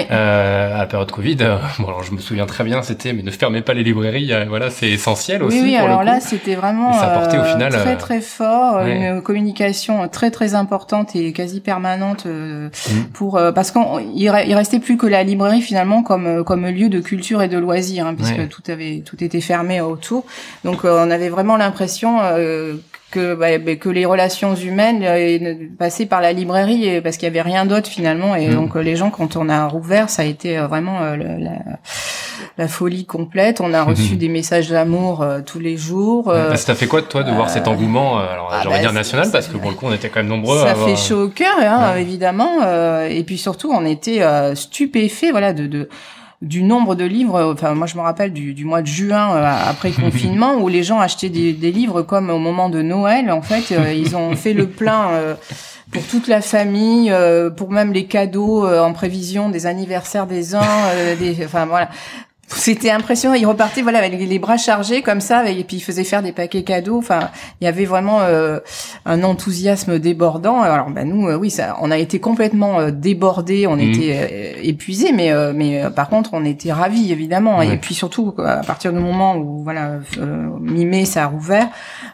À 0.72 0.79
la 0.79 0.87
période 0.87 1.11
Covid. 1.11 1.37
Bon, 1.79 1.88
alors 1.88 2.03
je 2.03 2.12
me 2.12 2.18
souviens 2.18 2.46
très 2.46 2.62
bien, 2.62 2.83
c'était 2.83 3.12
mais 3.12 3.22
ne 3.22 3.31
fermez 3.31 3.61
pas 3.61 3.74
les 3.74 3.83
librairies, 3.83 4.33
voilà, 4.48 4.70
c'est 4.70 4.88
essentiel 4.90 5.42
aussi. 5.42 5.59
Oui, 5.59 5.70
oui 5.70 5.77
alors 5.77 6.05
là, 6.05 6.20
c'était 6.20 6.55
vraiment 6.55 6.90
au 6.90 7.44
final, 7.44 7.72
très 7.72 7.96
très 7.96 8.20
fort, 8.20 8.81
une 8.81 9.22
communication 9.22 10.09
très 10.09 10.31
très 10.31 10.55
importante 10.55 11.16
et 11.16 11.33
quasi 11.33 11.61
permanente 11.61 12.27
mm. 12.27 13.05
pour 13.12 13.40
parce 13.55 13.72
qu'il 13.72 14.31
restait 14.31 14.79
plus 14.79 14.96
que 14.96 15.07
la 15.07 15.22
librairie 15.24 15.62
finalement 15.62 16.03
comme 16.03 16.44
comme 16.44 16.66
lieu 16.66 16.88
de 16.88 17.00
culture 17.00 17.42
et 17.42 17.48
de 17.48 17.59
loisirs, 17.59 18.07
hein, 18.07 18.14
puisque 18.14 18.48
tout 18.48 18.62
avait 18.68 19.03
tout 19.05 19.22
était 19.22 19.40
fermé 19.40 19.81
autour. 19.81 20.24
Donc 20.64 20.85
on 20.85 21.11
avait 21.11 21.29
vraiment 21.29 21.57
l'impression 21.57 22.20
que, 23.14 23.35
bah, 23.35 23.59
bah, 23.59 23.77
que 23.77 23.88
les 23.88 24.05
relations 24.05 24.55
humaines 24.55 25.03
euh, 25.05 25.55
passaient 25.79 26.07
par 26.07 26.20
la 26.20 26.33
librairie 26.33 27.00
parce 27.00 27.16
qu'il 27.16 27.27
y 27.27 27.31
avait 27.31 27.42
rien 27.42 27.64
d'autre 27.64 27.88
finalement. 27.88 28.35
Et 28.35 28.48
mm. 28.48 28.55
donc 28.55 28.74
les 28.74 28.96
gens 28.96 29.11
quand 29.11 29.37
on 29.37 29.48
a 29.48 29.66
rouvert 29.66 30.11
ça 30.11 30.22
a 30.22 30.24
été 30.24 30.59
euh, 30.59 30.66
vraiment 30.66 31.03
euh, 31.03 31.16
la, 31.16 31.53
la, 32.59 32.68
folie 32.68 33.07
complète. 33.07 33.61
On 33.61 33.72
a 33.72 33.83
reçu 33.85 34.16
des 34.16 34.29
messages 34.29 34.70
d'amour 34.70 35.24
tous 35.46 35.59
les 35.59 35.77
jours 35.77 36.29
euh, 36.29 36.55
ça 36.57 36.66
t'a 36.66 36.74
fait 36.74 36.87
quoi 36.87 37.03
toi 37.03 37.22
de 37.22 37.31
voir 37.31 37.50
cet 37.50 37.68
engouement 37.68 38.18
alors 38.18 38.50
ah, 38.50 38.61
j'aurais 38.62 38.77
bah, 38.77 38.83
dire 38.83 38.92
national 38.92 39.31
parce 39.31 39.48
que 39.48 39.57
pour 39.57 39.70
le 39.70 39.77
coup 39.77 39.87
on 39.87 39.92
était 39.92 40.09
quand 40.09 40.20
même 40.20 40.29
nombreux 40.29 40.59
ça 40.59 40.74
fait 40.74 40.96
chaud 40.96 41.24
au 41.24 41.29
cœur 41.29 41.55
hein, 41.61 41.96
évidemment 41.96 42.62
et 43.09 43.22
puis 43.24 43.38
surtout 43.38 43.70
on 43.72 43.85
était 43.85 44.22
stupéfait 44.55 45.31
voilà 45.31 45.53
de, 45.53 45.66
de 45.66 45.88
du 46.44 46.62
nombre 46.62 46.94
de 46.94 47.04
livres. 47.04 47.52
Enfin, 47.52 47.74
moi, 47.74 47.87
je 47.87 47.96
me 47.96 48.02
rappelle 48.02 48.33
du, 48.33 48.54
du 48.54 48.64
mois 48.64 48.83
de 48.83 48.87
juin 48.87 49.35
euh, 49.35 49.70
après 49.70 49.90
confinement 50.02 50.57
où 50.57 50.68
les 50.68 50.83
gens 50.83 51.00
achetaient 51.00 51.30
des, 51.30 51.52
des, 51.52 51.72
livres 51.72 52.02
comme 52.02 52.30
au 52.30 52.38
moment 52.38 52.68
de 52.68 52.83
Noël. 52.83 53.30
En 53.30 53.42
fait, 53.42 53.74
euh, 53.74 53.92
ils 53.96 54.16
ont 54.16 54.37
fait 54.37 54.52
le 54.52 54.68
plein. 54.68 55.09
Euh, 55.11 55.35
pour 55.90 56.02
toute 56.02 56.26
la 56.26 56.40
famille, 56.40 57.14
pour 57.57 57.70
même 57.70 57.92
les 57.92 58.07
cadeaux 58.07 58.66
en 58.66 58.92
prévision 58.92 59.48
des 59.48 59.66
anniversaires 59.66 60.26
des 60.26 60.57
uns, 60.57 60.61
des, 61.20 61.44
enfin 61.44 61.66
voilà, 61.66 61.88
c'était 62.48 62.90
impressionnant. 62.90 63.35
Il 63.35 63.46
repartait 63.46 63.83
voilà 63.83 63.98
avec 63.98 64.12
les 64.12 64.38
bras 64.38 64.57
chargés 64.57 65.02
comme 65.02 65.20
ça, 65.20 65.48
et 65.48 65.64
puis 65.64 65.78
il 65.78 65.80
faisait 65.80 66.04
faire 66.04 66.22
des 66.22 66.33
paquets 66.33 66.62
cadeaux. 66.62 66.98
Enfin, 66.98 67.30
il 67.61 67.64
y 67.64 67.66
avait 67.66 67.85
vraiment 67.85 68.20
euh, 68.20 68.61
un 69.04 69.22
enthousiasme 69.22 69.98
débordant. 69.98 70.61
Alors, 70.62 70.90
ben 70.90 71.09
nous, 71.09 71.28
euh, 71.28 71.37
oui, 71.37 71.50
ça, 71.50 71.76
on 71.80 71.90
a 71.90 71.98
été 71.98 72.20
complètement 72.20 72.80
euh, 72.80 72.90
débordés, 72.90 73.66
on 73.66 73.76
mmh. 73.76 73.80
était 73.80 74.61
épuisés, 74.62 75.12
mais 75.12 75.33
mais 75.52 75.85
par 75.94 76.09
contre, 76.09 76.30
on 76.33 76.44
était 76.44 76.72
ravis 76.72 77.12
évidemment. 77.12 77.62
Et 77.62 77.76
puis 77.76 77.94
surtout, 77.94 78.35
à 78.38 78.59
partir 78.59 78.92
du 78.92 78.98
moment 78.98 79.37
où 79.37 79.62
voilà, 79.62 79.98
mi-mai, 80.61 81.04
ça 81.04 81.24
a 81.24 81.26
rouvert, 81.26 81.68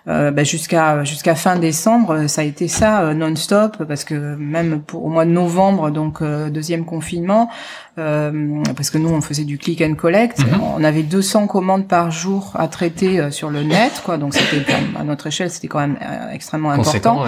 ben, 0.07 0.45
jusqu'à 0.45 1.05
jusqu'à 1.05 1.35
fin 1.35 1.57
décembre, 1.57 2.27
ça 2.27 2.43
a 2.43 2.45
été 2.45 2.69
ça 2.69 3.15
non-stop 3.15 3.85
parce 3.85 4.05
que 4.05 4.15
même 4.37 4.81
pour 4.81 5.05
au 5.05 5.09
mois 5.09 5.25
de 5.25 5.31
novembre, 5.31 5.91
donc 5.91 6.23
deuxième 6.23 6.85
confinement, 6.85 7.51
euh, 7.90 7.90
parce 7.97 8.91
que 8.91 8.99
nous 8.99 9.11
on 9.11 9.21
faisait 9.21 9.45
du 9.45 9.59
click 9.59 9.83
and 9.83 9.95
collect. 9.95 10.39
Mhm. 10.39 10.61
On 10.77 10.85
avait 10.85 11.03
200 11.03 11.47
commandes 11.47 11.87
par 11.87 12.11
jour 12.11 12.53
à 12.55 12.69
traiter 12.69 13.21
euh, 13.21 13.31
sur 13.31 13.51
le 13.51 13.63
net, 13.63 14.03
quoi. 14.05 14.17
Donc 14.17 14.35
c'était 14.35 14.65
à 14.99 15.05
notre 15.05 15.27
échelle, 15.27 15.51
c'était 15.51 15.69
quand 15.69 15.81
même 15.81 15.97
euh, 16.03 16.33
extrêmement 16.33 16.71
important. 16.71 17.25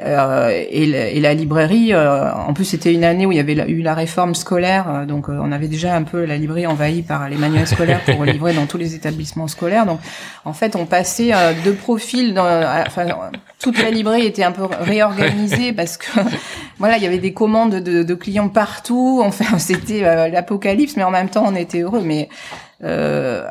Et, 0.00 1.20
la 1.20 1.34
librairie, 1.34 1.94
en 1.94 2.52
plus 2.54 2.64
c'était 2.64 2.94
une 2.94 3.04
année 3.04 3.26
où 3.26 3.32
il 3.32 3.36
y 3.36 3.40
avait 3.40 3.54
eu 3.68 3.82
la 3.82 3.94
réforme 3.94 4.34
scolaire, 4.34 5.04
donc 5.06 5.28
on 5.28 5.52
avait 5.52 5.68
déjà 5.68 5.94
un 5.94 6.04
peu 6.04 6.24
la 6.24 6.36
librairie 6.36 6.66
envahie 6.66 7.02
par 7.02 7.28
les 7.28 7.36
manuels 7.36 7.66
scolaires 7.66 8.00
pour 8.04 8.24
livrer 8.24 8.54
dans 8.54 8.66
tous 8.66 8.78
les 8.78 8.94
établissements 8.94 9.48
scolaires. 9.48 9.84
Donc 9.84 10.00
en 10.44 10.52
fait 10.52 10.76
on 10.76 10.86
passait 10.86 11.32
de 11.64 11.72
profils 11.72 12.34
dans, 12.34 12.46
enfin, 12.86 13.06
toute 13.58 13.82
la 13.82 13.90
librairie 13.90 14.26
était 14.26 14.44
un 14.44 14.52
peu 14.52 14.64
réorganisée 14.80 15.72
parce 15.72 15.96
que 15.96 16.20
voilà, 16.78 16.96
il 16.96 17.02
y 17.02 17.06
avait 17.06 17.18
des 17.18 17.32
commandes 17.32 17.74
de, 17.76 18.14
clients 18.14 18.48
partout. 18.48 19.20
Enfin, 19.24 19.58
c'était 19.58 20.04
euh, 20.04 20.28
l'apocalypse, 20.28 20.96
mais 20.96 21.04
en 21.04 21.10
même 21.10 21.28
temps, 21.28 21.44
on 21.46 21.54
était 21.54 21.80
heureux. 21.80 22.02
Mais 22.04 22.28
euh, 22.84 23.44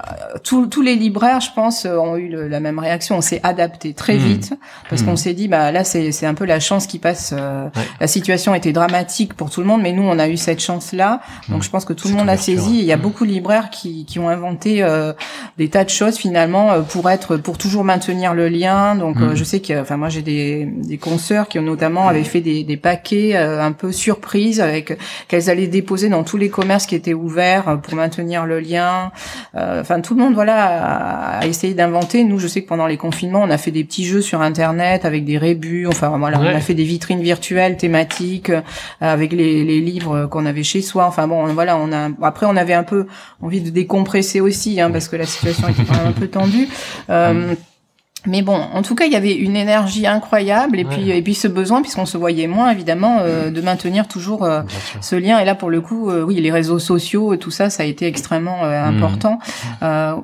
tous 0.44 0.82
les 0.82 0.96
libraires, 0.96 1.42
je 1.42 1.50
pense, 1.54 1.86
ont 1.86 2.16
eu 2.16 2.30
la 2.30 2.60
même 2.62 2.80
réaction. 2.80 3.18
On 3.18 3.22
s'est 3.22 3.42
adapté 3.44 3.94
très 3.94 4.16
mmh. 4.16 4.20
vite 4.20 4.54
parce 4.90 5.02
qu'on 5.02 5.14
mmh. 5.14 5.18
s'est 5.18 5.34
dit, 5.34 5.48
bah 5.48 5.72
là, 5.72 5.84
c'est 5.84 6.26
un 6.26 6.34
peu 6.34 6.46
la 6.46 6.60
chance 6.60 6.88
qui 6.88 6.98
passe. 6.98 7.34
Euh, 7.38 7.68
la 8.00 8.08
situation 8.08 8.56
était 8.56 8.72
dramatique 8.72 9.34
pour 9.34 9.50
tout 9.50 9.60
le 9.60 9.68
monde, 9.68 9.82
mais 9.82 9.92
nous, 9.92 10.04
on 10.04 10.18
a 10.18 10.30
eu 10.30 10.38
cette 10.38 10.62
chance-là. 10.62 11.20
Donc, 11.50 11.60
mmh. 11.60 11.64
je 11.64 11.70
pense 11.70 11.86
que 11.86 11.94
tout 11.94 12.08
le 12.08 12.14
monde 12.14 12.30
a 12.30 12.38
saisi. 12.38 12.80
Il 12.80 12.86
y 12.86 12.94
a 12.94 12.98
beaucoup 12.98 13.26
de 13.26 13.32
libraires 13.32 13.70
qui, 13.70 14.06
qui 14.06 14.20
ont 14.20 14.30
inventé 14.30 14.82
euh, 14.82 15.12
des 15.58 15.70
tas 15.70 15.84
de 15.84 15.90
choses 15.90 16.16
finalement 16.16 16.72
euh, 16.72 16.82
pour 16.82 17.10
être, 17.10 17.36
pour 17.36 17.58
toujours 17.58 17.84
maintenir 17.84 18.34
le 18.34 18.48
lien. 18.48 18.96
Donc, 18.96 19.18
je 19.34 19.44
sais 19.44 19.60
que, 19.60 19.82
enfin, 19.82 19.98
moi, 19.98 20.10
j'ai 20.10 20.22
des, 20.22 20.66
des 20.66 20.98
consoeurs 20.98 21.50
qui 21.50 21.60
ont 21.60 21.64
notamment 21.64 22.08
avaient 22.08 22.24
fait 22.24 22.42
des, 22.42 22.64
des 22.64 22.78
paquets 22.78 23.36
un 23.36 23.72
peu 23.72 23.92
surprises 23.92 24.62
avec 24.62 24.98
qu'elles 25.28 25.50
allaient 25.50 25.68
déposer 25.68 26.08
dans 26.08 26.24
tous 26.24 26.38
les 26.38 26.50
commerces 26.50 26.86
qui 26.86 26.96
étaient 26.96 27.14
ouverts 27.14 27.80
pour 27.82 27.96
maintenir 27.96 28.46
le 28.46 28.60
lien. 28.60 29.12
Euh, 29.56 29.82
enfin, 29.82 30.02
tout 30.02 30.16
le 30.16 30.24
monde, 30.24 30.34
voilà, 30.34 31.40
a, 31.40 31.46
essayé 31.46 31.74
d'inventer. 31.74 32.24
Nous, 32.24 32.40
je 32.40 32.48
sais 32.48 32.62
que 32.62 32.68
pendant 32.68 32.88
les 32.88 32.98
confinements, 32.98 33.42
on 33.44 33.50
a 33.50 33.58
fait 33.58 33.72
des 33.72 33.84
petits 33.84 34.06
jeux 34.06 34.22
sur 34.22 34.42
Internet 34.42 35.06
avec 35.06 35.26
des 35.26 35.38
rébus. 35.38 35.88
Enfin, 35.88 36.18
voilà, 36.18 36.40
on 36.40 36.46
a 36.46 36.60
fait 36.60 36.74
des 36.74 36.84
vitrines 36.84 37.22
virtuelles 37.22 37.78
thématiques 37.78 38.50
euh, 38.50 38.62
avec 39.00 39.32
les, 39.32 39.64
les 39.64 39.82
livres 39.82 40.26
qu'on 40.28 40.46
avait 40.46 40.64
chez 40.64 40.82
soi. 40.82 41.06
Enfin 41.06 41.28
bon, 41.28 41.46
voilà, 41.54 41.78
on 41.78 41.92
a. 41.92 42.10
Après, 42.22 42.46
on 42.46 42.56
avait 42.56 42.74
un 42.74 42.84
peu 42.84 43.08
envie 43.42 43.62
de 43.62 43.70
décompresser 43.70 44.42
aussi, 44.42 44.80
hein, 44.82 44.92
parce 44.92 45.08
que 45.08 45.16
la 45.16 45.26
situation 45.26 45.68
était 45.68 45.84
quand 45.84 45.98
même 45.98 46.08
un 46.08 46.12
peu 46.12 46.28
tendue. 46.28 46.68
Euh, 47.10 47.54
mais 48.26 48.42
bon, 48.42 48.56
en 48.56 48.82
tout 48.82 48.96
cas, 48.96 49.06
il 49.06 49.14
y 49.14 49.16
avait 49.16 49.34
une 49.34 49.56
énergie 49.56 50.08
incroyable 50.08 50.80
et 50.80 50.86
puis 50.86 51.12
et 51.12 51.22
puis 51.22 51.36
ce 51.36 51.48
besoin, 51.48 51.82
puisqu'on 51.82 52.06
se 52.06 52.18
voyait 52.18 52.48
moins 52.48 52.72
évidemment, 52.72 53.20
euh, 53.22 53.52
de 53.52 53.62
maintenir 53.62 54.08
toujours 54.08 54.44
euh, 54.44 54.62
ce 55.02 55.16
lien. 55.16 55.40
Et 55.40 55.46
là, 55.46 55.56
pour 55.56 55.70
le 55.70 55.82
coup, 55.82 56.10
euh, 56.10 56.24
oui, 56.24 56.36
les 56.36 56.52
réseaux 56.52 56.80
sociaux, 56.80 57.36
tout 57.36 57.52
ça, 57.52 57.70
ça 57.70 57.84
a 57.84 57.86
été 57.86 58.08
extrêmement 58.08 58.64
mmh. 58.64 59.04
important. 59.04 59.40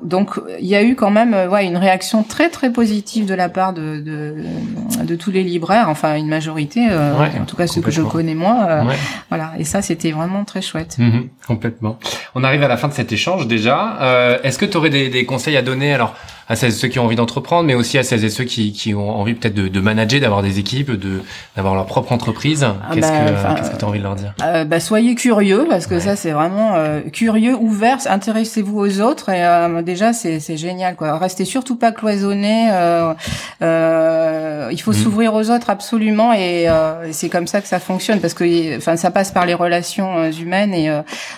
donc, 0.02 0.40
il 0.60 0.66
y 0.66 0.74
a 0.74 0.82
eu 0.82 0.96
quand 0.96 1.10
même, 1.10 1.34
ouais, 1.50 1.66
une 1.66 1.76
réaction 1.76 2.22
très 2.22 2.50
très 2.50 2.70
positive 2.70 3.26
de 3.26 3.34
la 3.34 3.48
part 3.48 3.72
de 3.72 4.00
de, 4.00 4.34
de 5.04 5.14
tous 5.14 5.30
les 5.30 5.44
libraires, 5.44 5.88
enfin 5.88 6.16
une 6.16 6.28
majorité, 6.28 6.80
en 6.90 7.44
tout 7.44 7.56
cas 7.56 7.66
ceux 7.66 7.80
que 7.80 7.90
je 7.90 8.02
connais 8.02 8.34
moi. 8.34 8.84
Voilà. 9.28 9.52
Et 9.58 9.64
ça, 9.64 9.82
c'était 9.82 10.10
vraiment 10.10 10.44
très 10.44 10.62
chouette. 10.62 10.96
Mmh, 10.98 11.20
complètement. 11.46 11.98
On 12.34 12.42
arrive 12.44 12.62
à 12.62 12.68
la 12.68 12.76
fin 12.76 12.88
de 12.88 12.92
cet 12.92 13.12
échange 13.12 13.46
déjà. 13.46 14.40
Est-ce 14.42 14.58
que 14.58 14.66
tu 14.66 14.76
aurais 14.76 14.90
des, 14.90 15.08
des 15.08 15.24
conseils 15.24 15.56
à 15.56 15.62
donner? 15.62 15.94
Alors 15.94 16.14
à 16.48 16.56
celles 16.56 16.70
et 16.70 16.72
ceux 16.72 16.88
qui 16.88 16.98
ont 16.98 17.04
envie 17.04 17.16
d'entreprendre, 17.16 17.64
mais 17.64 17.74
aussi 17.74 17.98
à 17.98 18.02
celles 18.02 18.24
et 18.24 18.30
ceux 18.30 18.44
qui, 18.44 18.72
qui 18.72 18.94
ont 18.94 19.10
envie 19.18 19.34
peut-être 19.34 19.54
de, 19.54 19.68
de, 19.68 19.80
manager, 19.80 20.20
d'avoir 20.20 20.42
des 20.42 20.58
équipes, 20.58 20.90
de 20.90 21.22
d'avoir 21.56 21.74
leur 21.74 21.86
propre 21.86 22.12
entreprise. 22.12 22.64
Ah 22.64 22.94
qu'est-ce 22.94 23.08
bah, 23.08 23.54
que 23.72 23.78
tu 23.78 23.84
as 23.84 23.88
envie 23.88 23.98
de 23.98 24.04
leur 24.04 24.16
dire? 24.16 24.34
euh, 24.42 24.64
bah, 24.64 24.80
Soyez 24.80 25.14
curieux, 25.14 25.66
parce 25.68 25.86
que 25.86 26.00
ça 26.00 26.16
c'est 26.16 26.32
vraiment 26.32 26.74
euh, 26.74 27.00
curieux, 27.12 27.54
ouvert, 27.54 27.98
intéressez-vous 28.06 28.78
aux 28.78 29.00
autres, 29.00 29.30
et 29.30 29.44
euh, 29.44 29.82
déjà 29.82 30.12
c'est 30.12 30.56
génial. 30.56 30.96
quoi. 30.96 31.18
Restez 31.18 31.44
surtout 31.44 31.76
pas 31.76 31.92
cloisonné, 31.92 32.68
euh, 32.72 33.14
euh, 33.62 34.68
il 34.72 34.80
faut 34.80 34.92
mm. 34.92 34.94
s'ouvrir 34.94 35.34
aux 35.34 35.50
autres 35.50 35.70
absolument, 35.70 36.32
et 36.32 36.66
c'est 37.12 37.28
comme 37.28 37.46
ça 37.46 37.60
que 37.60 37.68
ça 37.68 37.78
fonctionne, 37.78 38.20
parce 38.20 38.34
que 38.34 38.76
enfin 38.76 38.96
ça 38.96 39.10
passe 39.10 39.30
par 39.30 39.46
les 39.46 39.54
relations 39.54 40.30
humaines, 40.30 40.74
et, 40.74 40.90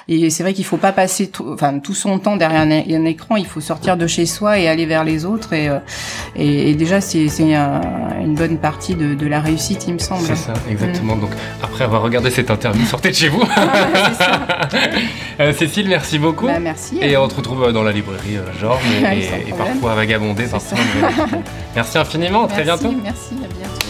et 0.09 0.31
c'est 0.31 0.43
vrai 0.43 0.53
qu'il 0.55 0.65
faut 0.65 0.77
pas 0.77 0.93
passer 0.93 1.31
enfin 1.53 1.79
tout 1.79 1.95
son 1.95 2.19
temps 2.19 2.37
derrière 2.37 2.63
un, 2.63 2.71
un, 2.71 3.05
écran, 3.05 3.37
il 3.37 3.47
faut 3.47 3.61
sortir 3.61 3.97
de 3.97 4.07
chez 4.07 4.27
soi 4.27 4.59
et 4.59 4.69
aller 4.69 4.87
vers 4.87 4.96
les 5.05 5.25
autres. 5.25 5.53
Et, 5.53 5.69
euh, 5.69 5.79
et, 6.35 6.75
déjà, 6.75 7.01
c'est 7.01 7.27
une 7.27 8.35
bonne 8.35 8.59
partie 8.59 8.95
de, 8.95 9.27
la 9.27 9.41
réussite, 9.41 9.87
il 9.89 9.95
me 9.95 9.99
semble. 9.99 10.27
C'est 10.27 10.37
ça, 10.37 10.55
exactement. 10.71 11.17
Mm. 11.17 11.21
Donc, 11.21 11.31
après 11.63 11.85
avoir 11.85 12.03
regardé 12.03 12.31
cette 12.31 12.51
interview, 12.51 12.85
sortez 12.91 13.11
de 13.11 13.15
chez 13.15 13.29
vous. 13.29 13.43
Euh, 15.39 15.53
Cécile, 15.53 15.87
merci 15.87 16.19
beaucoup. 16.19 16.47
Bah, 16.47 16.59
merci. 16.59 16.99
Et 17.03 17.15
on 17.19 17.29
te 17.29 17.35
retrouve 17.35 17.71
dans 17.71 17.83
la 17.83 17.93
librairie 17.93 18.39
euh, 18.39 18.59
Georges 18.59 18.81
et, 19.47 19.53
parfois 19.53 19.93
à 19.93 19.95
vagabonder. 19.95 20.47
merci 21.75 21.99
infiniment. 21.99 22.45
À 22.45 22.49
très 22.49 22.63
bientôt. 22.63 22.95
Merci, 23.03 23.35
à 23.45 23.49
bientôt. 23.55 23.86